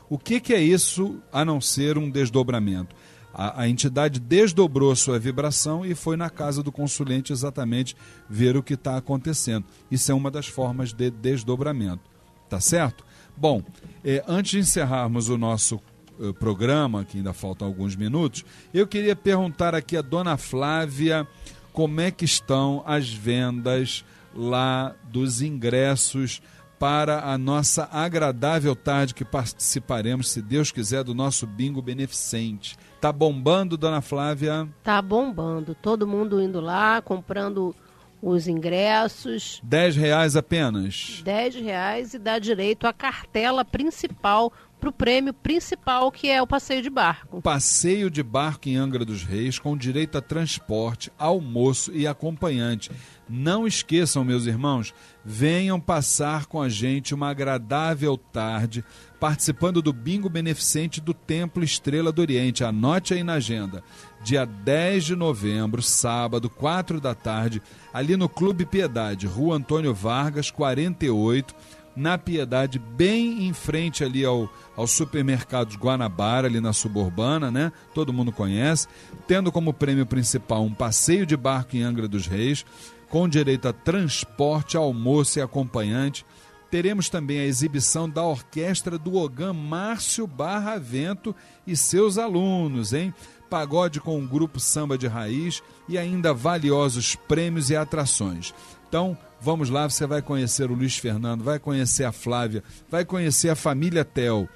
O 0.09 0.19
que, 0.19 0.39
que 0.39 0.53
é 0.53 0.61
isso 0.61 1.19
a 1.33 1.45
não 1.45 1.61
ser 1.61 1.97
um 1.97 2.11
desdobramento? 2.11 2.95
A, 3.33 3.63
a, 3.63 3.69
entidade 3.69 4.19
desdobrou 4.21 4.95
sua 4.97 5.19
vibração 5.19 5.87
e 5.87 5.95
foi 5.95 6.17
na 6.17 6.29
casa 6.29 6.63
do 6.63 6.71
consulente 6.73 7.33
exatamente 7.33 7.97
ver 8.29 8.57
o 8.57 8.63
que 8.63 8.75
está 8.75 8.97
acontecendo. 8.97 9.65
Isso 9.91 10.11
é 10.11 10.15
uma 10.15 10.31
das 10.31 10.47
formas 10.47 10.93
de 10.93 11.11
desdobramento. 11.11 12.03
Tá 12.49 12.61
certo? 12.61 13.05
Bom, 13.37 13.63
eh, 14.05 14.23
antes 14.27 14.51
de 14.51 14.59
encerrarmos 14.59 15.29
o 15.29 15.39
nosso 15.39 15.81
eh, 16.21 16.33
programa, 16.33 17.05
que 17.05 17.19
ainda 17.19 17.33
faltam 17.33 17.69
alguns 17.69 17.95
minutos, 17.95 18.45
eu 18.75 18.87
queria 18.87 19.15
perguntar 19.15 19.75
aqui 19.75 19.97
a 19.97 20.03
dona 20.03 20.37
Flávia 20.37 21.27
como 21.73 22.01
é 22.01 22.11
que 22.11 22.25
estão 22.25 22.83
as 22.85 23.09
vendas 23.09 24.05
lá 24.35 24.95
dos 25.05 25.43
ingressos 25.43 26.41
para 26.78 27.31
a 27.31 27.37
nossa 27.37 27.87
agradável 27.93 28.74
tarde 28.74 29.14
que 29.14 29.24
participaremos, 29.24 30.31
se 30.31 30.41
Deus 30.41 30.72
quiser, 30.72 31.05
do 31.05 31.14
nosso 31.14 31.47
bingo 31.47 31.83
beneficente. 31.83 32.74
Tá 32.99 33.12
bombando, 33.12 33.76
dona 33.76 34.01
Flávia? 34.01 34.66
Tá 34.83 35.03
bombando. 35.03 35.74
Todo 35.74 36.07
mundo 36.07 36.43
indo 36.43 36.59
lá, 36.59 37.03
comprando 37.03 37.74
os 38.22 38.49
ingressos. 38.49 39.61
Dez 39.62 39.95
reais 39.97 40.37
apenas? 40.37 41.20
Dez 41.22 41.55
reais 41.55 42.14
e 42.14 42.18
dá 42.18 42.39
direito 42.39 42.87
à 42.87 42.93
cartela 42.93 43.64
principal 43.64 44.53
para 44.81 44.89
o 44.89 44.93
prêmio 44.93 45.35
principal, 45.35 46.11
que 46.11 46.28
é 46.28 46.41
o 46.41 46.47
passeio 46.47 46.81
de 46.83 46.89
barco. 46.89 47.43
Passeio 47.43 48.11
de 48.11 48.22
barco 48.22 48.68
em 48.68 48.76
Angra 48.76 49.05
dos 49.05 49.22
Reis, 49.22 49.59
com 49.59 49.76
direito 49.76 50.16
a 50.16 50.22
transporte, 50.22 51.12
almoço 51.18 51.93
e 51.93 52.07
acompanhante. 52.07 52.91
Não 53.28 53.66
esqueçam, 53.66 54.24
meus 54.24 54.47
irmãos, 54.47 54.93
venham 55.24 55.78
passar 55.78 56.47
com 56.47 56.61
a 56.61 56.68
gente 56.68 57.14
uma 57.14 57.31
agradável 57.31 58.16
tarde, 58.16 58.85
participando 59.20 59.81
do 59.81 59.93
bingo 59.93 60.28
beneficente 60.28 61.01
do 61.01 61.14
Templo 61.14 61.62
Estrela 61.62 62.11
do 62.11 62.22
Oriente. 62.22 62.64
Anote 62.64 63.14
aí 63.14 63.22
na 63.22 63.35
agenda. 63.35 63.85
Dia 64.24 64.45
10 64.45 65.05
de 65.05 65.16
novembro, 65.16 65.81
sábado, 65.81 66.51
4 66.51 67.01
da 67.01 67.14
tarde, 67.14 67.62
ali 67.93 68.16
no 68.16 68.28
Clube 68.28 68.66
Piedade, 68.66 69.26
Rua 69.26 69.57
Antônio 69.57 69.95
Vargas, 69.95 70.51
48 70.51 71.55
na 71.95 72.16
Piedade, 72.16 72.78
bem 72.78 73.47
em 73.47 73.53
frente 73.53 74.03
ali 74.03 74.24
ao, 74.24 74.51
ao 74.81 74.87
supermercado 74.87 75.76
Guanabara, 75.76 76.49
ali 76.49 76.61
na 76.61 76.72
suburbana, 76.72 77.51
né? 77.51 77.70
Todo 77.95 78.12
mundo 78.12 78.33
conhece. 78.33 78.89
Tendo 79.26 79.53
como 79.53 79.74
prêmio 79.74 80.07
principal 80.07 80.64
um 80.64 80.72
passeio 80.72 81.26
de 81.26 81.37
barco 81.37 81.76
em 81.76 81.83
Angra 81.83 82.09
dos 82.09 82.26
Reis, 82.26 82.64
com 83.11 83.28
direito 83.28 83.68
a 83.68 83.72
transporte, 83.72 84.76
almoço 84.76 85.39
e 85.39 85.43
acompanhante. 85.43 86.24
Teremos 86.70 87.09
também 87.09 87.41
a 87.41 87.45
exibição 87.45 88.09
da 88.09 88.22
orquestra 88.22 88.97
do 88.97 89.16
Ogã 89.16 89.53
Márcio 89.53 90.26
Barra 90.26 90.78
Vento 90.78 91.35
e 91.66 91.76
seus 91.76 92.16
alunos, 92.16 92.93
hein? 92.93 93.12
Pagode 93.51 94.01
com 94.01 94.16
um 94.16 94.26
grupo 94.26 94.61
samba 94.61 94.97
de 94.97 95.09
raiz 95.09 95.62
e 95.89 95.99
ainda 95.99 96.33
valiosos 96.33 97.16
prêmios 97.16 97.68
e 97.68 97.76
atrações. 97.76 98.55
Então, 98.89 99.18
vamos 99.41 99.70
lá, 99.70 99.88
você 99.88 100.07
vai 100.07 100.22
conhecer 100.22 100.70
o 100.70 100.74
Luiz 100.74 100.97
Fernando, 100.97 101.43
vai 101.43 101.59
conhecer 101.59 102.05
a 102.05 102.12
Flávia, 102.12 102.62
vai 102.88 103.05
conhecer 103.05 103.49
a 103.49 103.57
família 103.57 104.05
Tel. 104.05 104.49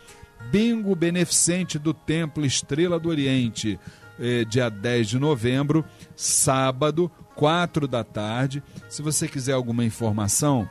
Bingo 0.51 0.95
beneficente 0.95 1.79
do 1.79 1.95
Templo 1.95 2.45
Estrela 2.45 3.01
do 3.01 3.09
Oriente, 3.09 3.81
eh, 4.21 4.45
dia 4.45 4.69
10 4.69 5.09
de 5.09 5.19
novembro, 5.19 5.83
sábado, 6.15 7.11
4 7.35 7.89
da 7.89 8.05
tarde. 8.05 8.63
Se 8.89 9.03
você 9.03 9.27
quiser 9.27 9.53
alguma 9.53 9.85
informação, 9.85 10.69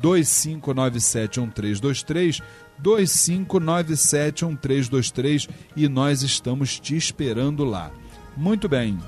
25971323, 0.00 2.42
25971323 2.82 5.48
e 5.76 5.86
nós 5.88 6.22
estamos 6.22 6.80
te 6.80 6.96
esperando 6.96 7.64
lá. 7.64 7.92
Muito 8.36 8.68
bem. 8.68 8.98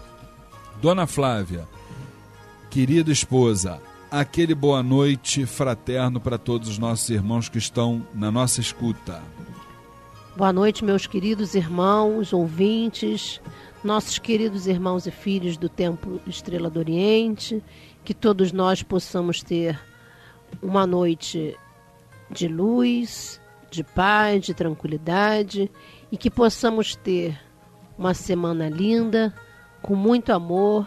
Dona 0.80 1.06
Flávia, 1.06 1.68
querida 2.70 3.10
esposa, 3.10 3.80
aquele 4.20 4.54
boa 4.54 4.80
noite 4.80 5.44
fraterno 5.44 6.20
para 6.20 6.38
todos 6.38 6.68
os 6.68 6.78
nossos 6.78 7.10
irmãos 7.10 7.48
que 7.48 7.58
estão 7.58 8.06
na 8.14 8.30
nossa 8.30 8.60
escuta. 8.60 9.20
Boa 10.36 10.52
noite, 10.52 10.84
meus 10.84 11.04
queridos 11.04 11.56
irmãos, 11.56 12.32
ouvintes, 12.32 13.40
nossos 13.82 14.16
queridos 14.20 14.68
irmãos 14.68 15.08
e 15.08 15.10
filhos 15.10 15.56
do 15.56 15.68
Templo 15.68 16.20
Estrela 16.28 16.70
do 16.70 16.78
Oriente, 16.78 17.60
que 18.04 18.14
todos 18.14 18.52
nós 18.52 18.84
possamos 18.84 19.42
ter 19.42 19.80
uma 20.62 20.86
noite 20.86 21.56
de 22.30 22.46
luz, 22.46 23.40
de 23.68 23.82
paz, 23.82 24.44
de 24.44 24.54
tranquilidade 24.54 25.68
e 26.12 26.16
que 26.16 26.30
possamos 26.30 26.94
ter 26.94 27.36
uma 27.98 28.14
semana 28.14 28.68
linda, 28.68 29.34
com 29.82 29.96
muito 29.96 30.32
amor 30.32 30.86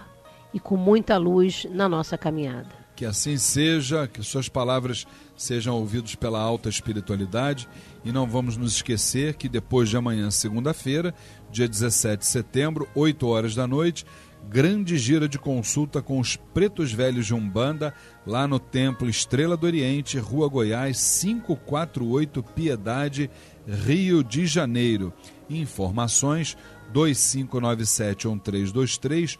e 0.53 0.61
com 0.61 0.77
muita 0.77 1.17
luz 1.17 1.67
na 1.69 1.89
nossa 1.89 2.17
caminhada. 2.17 2.76
Que 2.97 3.05
assim 3.05 3.37
seja, 3.37 4.05
que 4.07 4.21
suas 4.23 4.49
palavras 4.49 5.05
sejam 5.35 5.75
ouvidas 5.75 6.15
pela 6.15 6.41
alta 6.41 6.67
espiritualidade 6.67 7.69
e 8.03 8.11
não 8.11 8.27
vamos 8.27 8.57
nos 8.57 8.73
esquecer 8.73 9.35
que 9.35 9.47
depois 9.47 9.87
de 9.87 9.95
amanhã, 9.95 10.31
segunda-feira, 10.31 11.13
dia 11.51 11.67
17 11.67 12.21
de 12.21 12.25
setembro, 12.25 12.89
8 12.95 13.27
horas 13.27 13.53
da 13.53 13.67
noite, 13.67 14.03
grande 14.49 14.97
gira 14.97 15.29
de 15.29 15.37
consulta 15.37 16.01
com 16.01 16.19
os 16.19 16.37
pretos 16.37 16.91
velhos 16.91 17.27
de 17.27 17.35
Umbanda, 17.35 17.93
lá 18.25 18.47
no 18.47 18.59
Templo 18.59 19.07
Estrela 19.07 19.55
do 19.55 19.67
Oriente, 19.67 20.17
Rua 20.17 20.49
Goiás, 20.49 21.19
548 21.21 22.41
Piedade, 22.41 23.29
Rio 23.67 24.23
de 24.23 24.47
Janeiro. 24.47 25.13
Informações 25.47 26.57
2597-1323, 26.91 29.37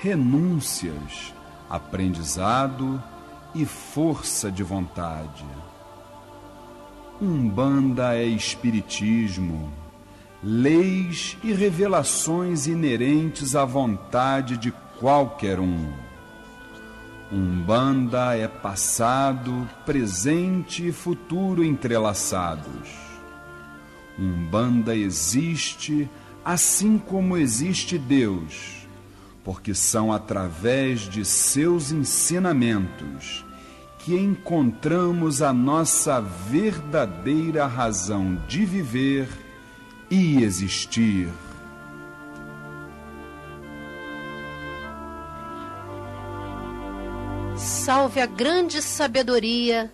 renúncias, 0.00 1.34
aprendizado 1.68 3.02
e 3.54 3.64
força 3.66 4.50
de 4.50 4.62
vontade. 4.62 5.44
Umbanda 7.20 8.14
é 8.14 8.24
espiritismo, 8.24 9.72
leis 10.42 11.36
e 11.42 11.52
revelações 11.52 12.68
inerentes 12.68 13.56
à 13.56 13.64
vontade 13.64 14.56
de 14.56 14.72
qualquer 15.00 15.58
um. 15.58 15.92
Umbanda 17.32 18.36
é 18.36 18.46
passado, 18.46 19.68
presente 19.84 20.86
e 20.86 20.92
futuro 20.92 21.64
entrelaçados. 21.64 22.88
Umbanda 24.16 24.94
existe 24.94 26.08
assim 26.44 26.98
como 26.98 27.36
existe 27.36 27.98
Deus, 27.98 28.77
porque 29.48 29.74
são 29.74 30.12
através 30.12 31.08
de 31.08 31.24
seus 31.24 31.90
ensinamentos 31.90 33.46
que 34.00 34.14
encontramos 34.14 35.40
a 35.40 35.54
nossa 35.54 36.20
verdadeira 36.20 37.64
razão 37.64 38.34
de 38.46 38.66
viver 38.66 39.26
e 40.10 40.42
existir. 40.42 41.30
Salve 47.56 48.20
a 48.20 48.26
grande 48.26 48.82
sabedoria 48.82 49.90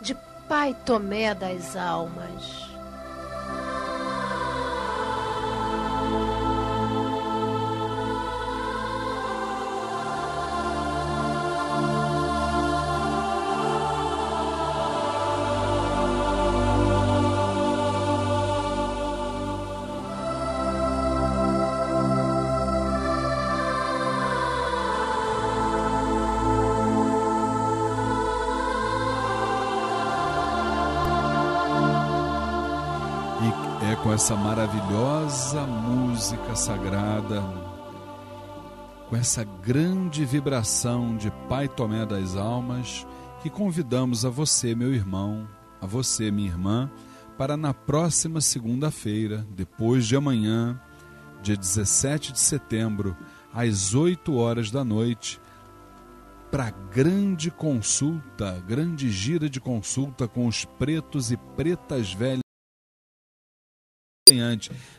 de 0.00 0.16
Pai 0.48 0.74
Tomé 0.86 1.34
das 1.34 1.76
Almas. 1.76 2.67
Essa 34.18 34.34
maravilhosa 34.34 35.62
música 35.62 36.56
sagrada, 36.56 37.40
com 39.08 39.14
essa 39.14 39.44
grande 39.44 40.24
vibração 40.24 41.16
de 41.16 41.30
Pai 41.48 41.68
Tomé 41.68 42.04
das 42.04 42.34
Almas, 42.34 43.06
que 43.40 43.48
convidamos 43.48 44.24
a 44.24 44.28
você, 44.28 44.74
meu 44.74 44.92
irmão, 44.92 45.46
a 45.80 45.86
você, 45.86 46.32
minha 46.32 46.48
irmã, 46.48 46.90
para 47.38 47.56
na 47.56 47.72
próxima 47.72 48.40
segunda-feira, 48.40 49.46
depois 49.54 50.04
de 50.04 50.16
amanhã, 50.16 50.80
dia 51.40 51.56
17 51.56 52.32
de 52.32 52.40
setembro, 52.40 53.16
às 53.54 53.94
8 53.94 54.34
horas 54.34 54.68
da 54.68 54.82
noite, 54.82 55.40
para 56.50 56.70
grande 56.70 57.52
consulta, 57.52 58.60
grande 58.66 59.12
gira 59.12 59.48
de 59.48 59.60
consulta 59.60 60.26
com 60.26 60.48
os 60.48 60.64
pretos 60.64 61.30
e 61.30 61.36
pretas 61.36 62.12
velhas 62.12 62.47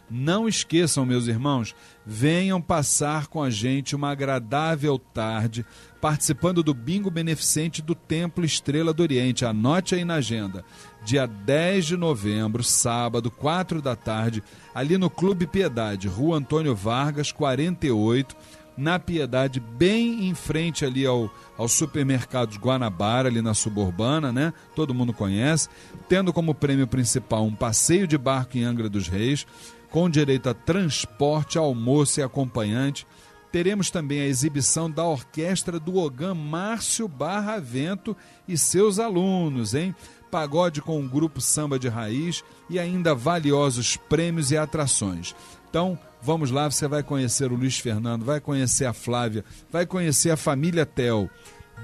não 0.10 0.48
esqueçam, 0.48 1.06
meus 1.06 1.28
irmãos, 1.28 1.76
venham 2.06 2.60
passar 2.60 3.28
com 3.28 3.44
a 3.44 3.50
gente 3.50 3.96
uma 3.96 4.10
agradável 4.10 4.98
tarde 4.98 5.66
participando 6.02 6.64
do 6.64 6.74
bingo 6.74 7.12
beneficente 7.12 7.82
do 7.82 7.94
Templo 7.94 8.44
Estrela 8.44 8.94
do 8.94 9.04
Oriente. 9.04 9.46
Anote 9.46 9.94
aí 9.94 10.04
na 10.04 10.16
agenda. 10.16 10.64
Dia 11.04 11.28
10 11.28 11.86
de 11.86 11.98
novembro, 11.98 12.64
sábado, 12.64 13.30
4 13.30 13.82
da 13.82 13.96
tarde, 13.96 14.42
ali 14.74 14.98
no 14.98 15.10
Clube 15.10 15.46
Piedade, 15.46 16.08
Rua 16.08 16.38
Antônio 16.38 16.74
Vargas, 16.76 17.32
48 17.32 18.36
na 18.80 18.98
Piedade, 18.98 19.60
bem 19.60 20.28
em 20.28 20.34
frente 20.34 20.86
ali 20.86 21.06
ao, 21.06 21.30
supermercado 21.68 22.58
Guanabara, 22.58 23.28
ali 23.28 23.42
na 23.42 23.54
suburbana, 23.54 24.32
né? 24.32 24.54
Todo 24.76 24.94
mundo 24.94 25.14
conhece. 25.14 25.68
Tendo 26.08 26.32
como 26.32 26.56
prêmio 26.56 26.88
principal 26.88 27.46
um 27.46 27.54
passeio 27.54 28.08
de 28.08 28.18
barco 28.18 28.58
em 28.58 28.64
Angra 28.64 28.90
dos 28.90 29.08
Reis, 29.08 29.46
com 29.92 30.10
direito 30.10 30.50
a 30.50 30.54
transporte, 30.54 31.58
almoço 31.58 32.20
e 32.20 32.24
acompanhante. 32.24 33.06
Teremos 33.52 33.90
também 33.90 34.22
a 34.22 34.28
exibição 34.28 34.90
da 34.90 35.04
orquestra 35.04 35.80
do 35.80 35.98
Ogã 35.98 36.34
Márcio 36.34 37.08
Barra 37.08 37.60
Vento 37.60 38.16
e 38.48 38.58
seus 38.58 39.00
alunos, 39.00 39.74
hein? 39.74 39.94
Pagode 40.30 40.82
com 40.82 41.04
o 41.04 41.10
grupo 41.10 41.42
Samba 41.42 41.80
de 41.80 41.88
Raiz 41.88 42.44
e 42.70 42.78
ainda 42.78 43.16
valiosos 43.16 43.98
prêmios 43.98 44.52
e 44.52 44.58
atrações. 44.58 45.36
Então, 45.68 45.98
vamos 46.22 46.52
lá, 46.52 46.70
você 46.70 46.88
vai 46.88 47.04
conhecer 47.04 47.52
o 47.52 47.56
Luiz 47.56 47.80
Fernando, 47.80 48.26
vai 48.26 48.40
conhecer 48.40 48.86
a 48.86 48.94
Flávia, 48.94 49.44
vai 49.72 49.86
conhecer 49.86 50.32
a 50.32 50.38
família 50.38 50.86
Tel. 50.86 51.30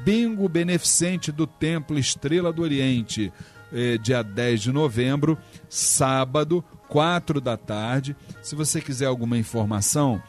Bingo 0.04 0.50
beneficente 0.50 1.32
do 1.32 1.48
Templo 1.48 1.98
Estrela 1.98 2.52
do 2.52 2.62
Oriente, 2.62 3.32
eh, 3.72 3.98
dia 3.98 4.22
10 4.22 4.62
de 4.62 4.72
novembro, 4.72 5.38
sábado, 5.70 6.64
4 6.90 7.42
da 7.42 7.58
tarde. 7.58 8.16
Se 8.42 8.56
você 8.56 8.82
quiser 8.82 9.06
alguma 9.06 9.38
informação, 9.38 10.22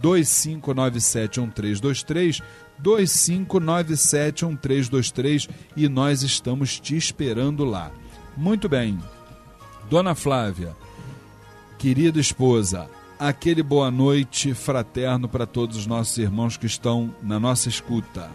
25971323, 0.00 2.40
25971323 2.82 5.48
e 5.76 5.86
nós 5.88 6.22
estamos 6.22 6.80
te 6.80 6.96
esperando 6.96 7.64
lá. 7.64 7.90
Muito 8.36 8.68
bem. 8.68 8.98
Dona 9.88 10.14
Flávia, 10.14 10.76
querida 11.78 12.20
esposa, 12.20 12.86
aquele 13.20 13.62
boa 13.62 13.90
noite 13.90 14.54
fraterno 14.54 15.28
para 15.28 15.44
todos 15.44 15.76
os 15.76 15.86
nossos 15.86 16.16
irmãos 16.16 16.56
que 16.56 16.64
estão 16.64 17.14
na 17.22 17.38
nossa 17.38 17.68
escuta. 17.68 18.30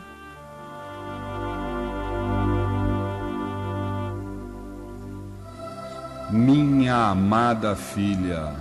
Minha 6.32 7.12
amada 7.12 7.76
filha, 7.76 8.52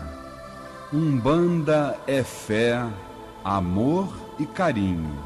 Umbanda 0.93 1.99
é 2.07 2.23
fé, 2.23 2.87
amor 3.43 4.15
e 4.39 4.45
carinho. 4.45 5.19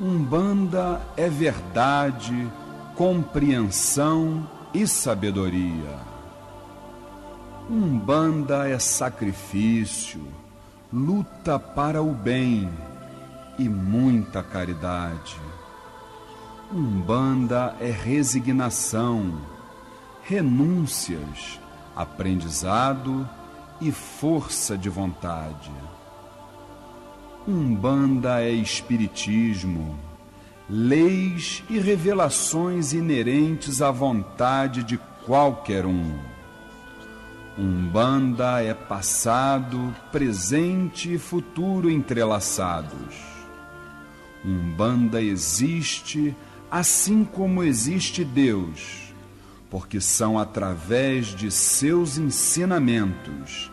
Umbanda 0.00 1.00
é 1.16 1.28
verdade, 1.28 2.48
compreensão 2.94 4.48
e 4.72 4.86
sabedoria. 4.86 5.98
Umbanda 7.68 8.68
é 8.68 8.78
sacrifício, 8.78 10.22
luta 10.92 11.58
para 11.58 12.00
o 12.02 12.12
bem 12.12 12.70
e 13.58 13.68
muita 13.68 14.42
caridade. 14.42 15.40
Umbanda 16.72 17.76
é 17.80 17.90
resignação, 17.90 19.51
renúncias, 20.24 21.60
aprendizado 21.94 23.28
e 23.80 23.90
força 23.90 24.76
de 24.76 24.88
vontade. 24.88 25.70
Umbanda 27.46 28.40
é 28.40 28.50
espiritismo 28.50 29.98
leis 30.68 31.62
e 31.68 31.78
revelações 31.78 32.94
inerentes 32.94 33.82
à 33.82 33.90
vontade 33.90 34.82
de 34.82 34.98
qualquer 35.26 35.84
um. 35.84 36.18
Umbanda 37.58 38.62
é 38.62 38.72
passado, 38.72 39.94
presente 40.10 41.12
e 41.12 41.18
futuro 41.18 41.90
entrelaçados. 41.90 43.14
Umbanda 44.42 45.20
existe 45.20 46.34
assim 46.70 47.22
como 47.22 47.62
existe 47.62 48.24
Deus, 48.24 49.01
porque 49.72 50.02
são 50.02 50.38
através 50.38 51.28
de 51.28 51.50
seus 51.50 52.18
ensinamentos 52.18 53.72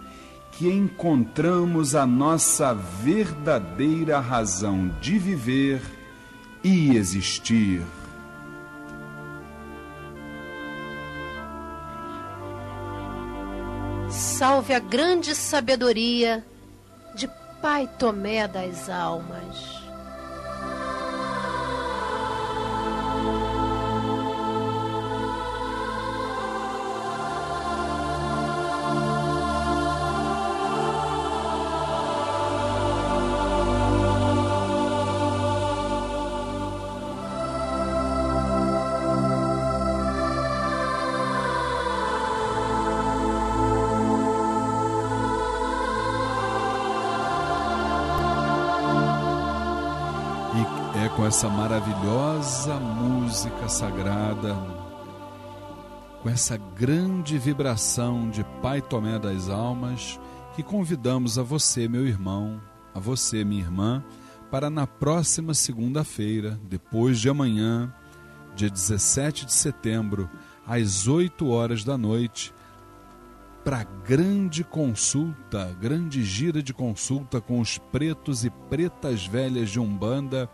que 0.53 0.65
encontramos 0.71 1.93
a 1.93 2.07
nossa 2.07 2.73
verdadeira 2.73 4.17
razão 4.17 4.87
de 5.01 5.19
viver 5.19 5.81
e 6.63 6.95
existir. 6.95 7.81
Salve 14.09 14.73
a 14.73 14.79
grande 14.79 15.35
sabedoria 15.35 16.45
de 17.13 17.29
Pai 17.61 17.89
Tomé 17.99 18.47
das 18.47 18.89
Almas. 18.89 19.78
Essa 51.29 51.47
maravilhosa 51.47 52.79
música 52.79 53.69
sagrada, 53.69 54.55
com 56.23 56.27
essa 56.27 56.57
grande 56.57 57.37
vibração 57.37 58.31
de 58.31 58.43
Pai 58.63 58.81
Tomé 58.81 59.19
das 59.19 59.47
Almas, 59.47 60.19
que 60.55 60.63
convidamos 60.63 61.37
a 61.37 61.43
você, 61.43 61.87
meu 61.87 62.07
irmão, 62.07 62.59
a 62.95 62.99
você, 62.99 63.43
minha 63.43 63.61
irmã, 63.61 64.03
para 64.49 64.71
na 64.71 64.87
próxima 64.87 65.53
segunda-feira, 65.53 66.59
depois 66.63 67.19
de 67.19 67.29
amanhã, 67.29 67.93
dia 68.55 68.71
17 68.71 69.45
de 69.45 69.53
setembro, 69.53 70.27
às 70.65 71.07
8 71.07 71.47
horas 71.47 71.83
da 71.83 71.95
noite, 71.95 72.51
para 73.63 73.83
grande 73.83 74.63
consulta, 74.63 75.77
grande 75.79 76.23
gira 76.23 76.63
de 76.63 76.73
consulta 76.73 77.39
com 77.39 77.59
os 77.59 77.77
pretos 77.77 78.43
e 78.43 78.49
pretas 78.49 79.27
velhas 79.27 79.69
de 79.69 79.79
Umbanda 79.79 80.49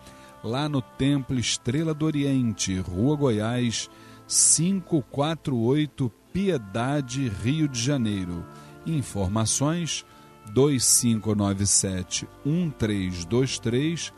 lá 0.46 0.70
no 0.70 0.82
Templo 0.82 1.38
Estrela 1.39 1.93
do 1.93 2.06
Oriente, 2.06 2.78
Rua 2.78 3.18
Goiás, 3.18 3.89
548, 4.28 6.10
Piedade, 6.32 7.28
Rio 7.28 7.68
de 7.68 7.82
Janeiro. 7.82 8.46
Informações 8.86 10.06
2597 10.54 12.28
1323 12.46 14.14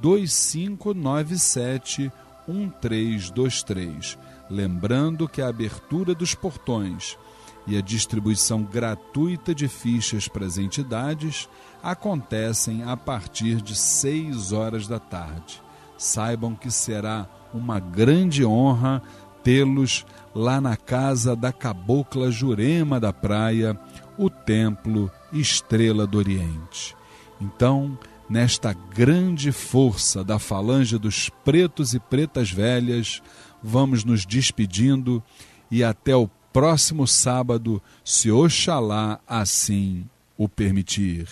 2597 0.00 2.10
1323. 2.48 4.18
Lembrando 4.48 5.28
que 5.28 5.42
a 5.42 5.48
abertura 5.48 6.14
dos 6.14 6.34
portões 6.34 7.18
e 7.66 7.76
a 7.76 7.82
distribuição 7.82 8.62
gratuita 8.62 9.54
de 9.54 9.68
fichas 9.68 10.26
para 10.26 10.46
as 10.46 10.56
entidades 10.56 11.46
acontecem 11.82 12.82
a 12.82 12.96
partir 12.96 13.60
de 13.60 13.74
6 13.74 14.52
horas 14.52 14.86
da 14.86 14.98
tarde. 14.98 15.62
Saibam 15.96 16.54
que 16.54 16.70
será 16.70 17.26
uma 17.52 17.80
grande 17.80 18.44
honra 18.44 19.02
tê-los 19.42 20.04
lá 20.34 20.60
na 20.60 20.76
casa 20.76 21.34
da 21.34 21.52
cabocla 21.52 22.30
Jurema 22.30 23.00
da 23.00 23.12
Praia, 23.12 23.78
o 24.16 24.28
Templo 24.28 25.10
Estrela 25.32 26.06
do 26.06 26.18
Oriente. 26.18 26.94
Então, 27.40 27.98
nesta 28.28 28.72
grande 28.72 29.52
força 29.52 30.22
da 30.22 30.38
falange 30.38 30.98
dos 30.98 31.30
pretos 31.44 31.94
e 31.94 32.00
pretas 32.00 32.50
velhas, 32.50 33.22
vamos 33.62 34.04
nos 34.04 34.26
despedindo 34.26 35.22
e 35.70 35.82
até 35.82 36.14
o 36.14 36.28
próximo 36.52 37.06
sábado, 37.06 37.80
se 38.04 38.30
Oxalá 38.30 39.20
assim 39.26 40.04
o 40.36 40.48
permitir. 40.48 41.28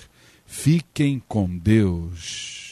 Fiquem 0.59 1.23
com 1.29 1.57
Deus. 1.57 2.66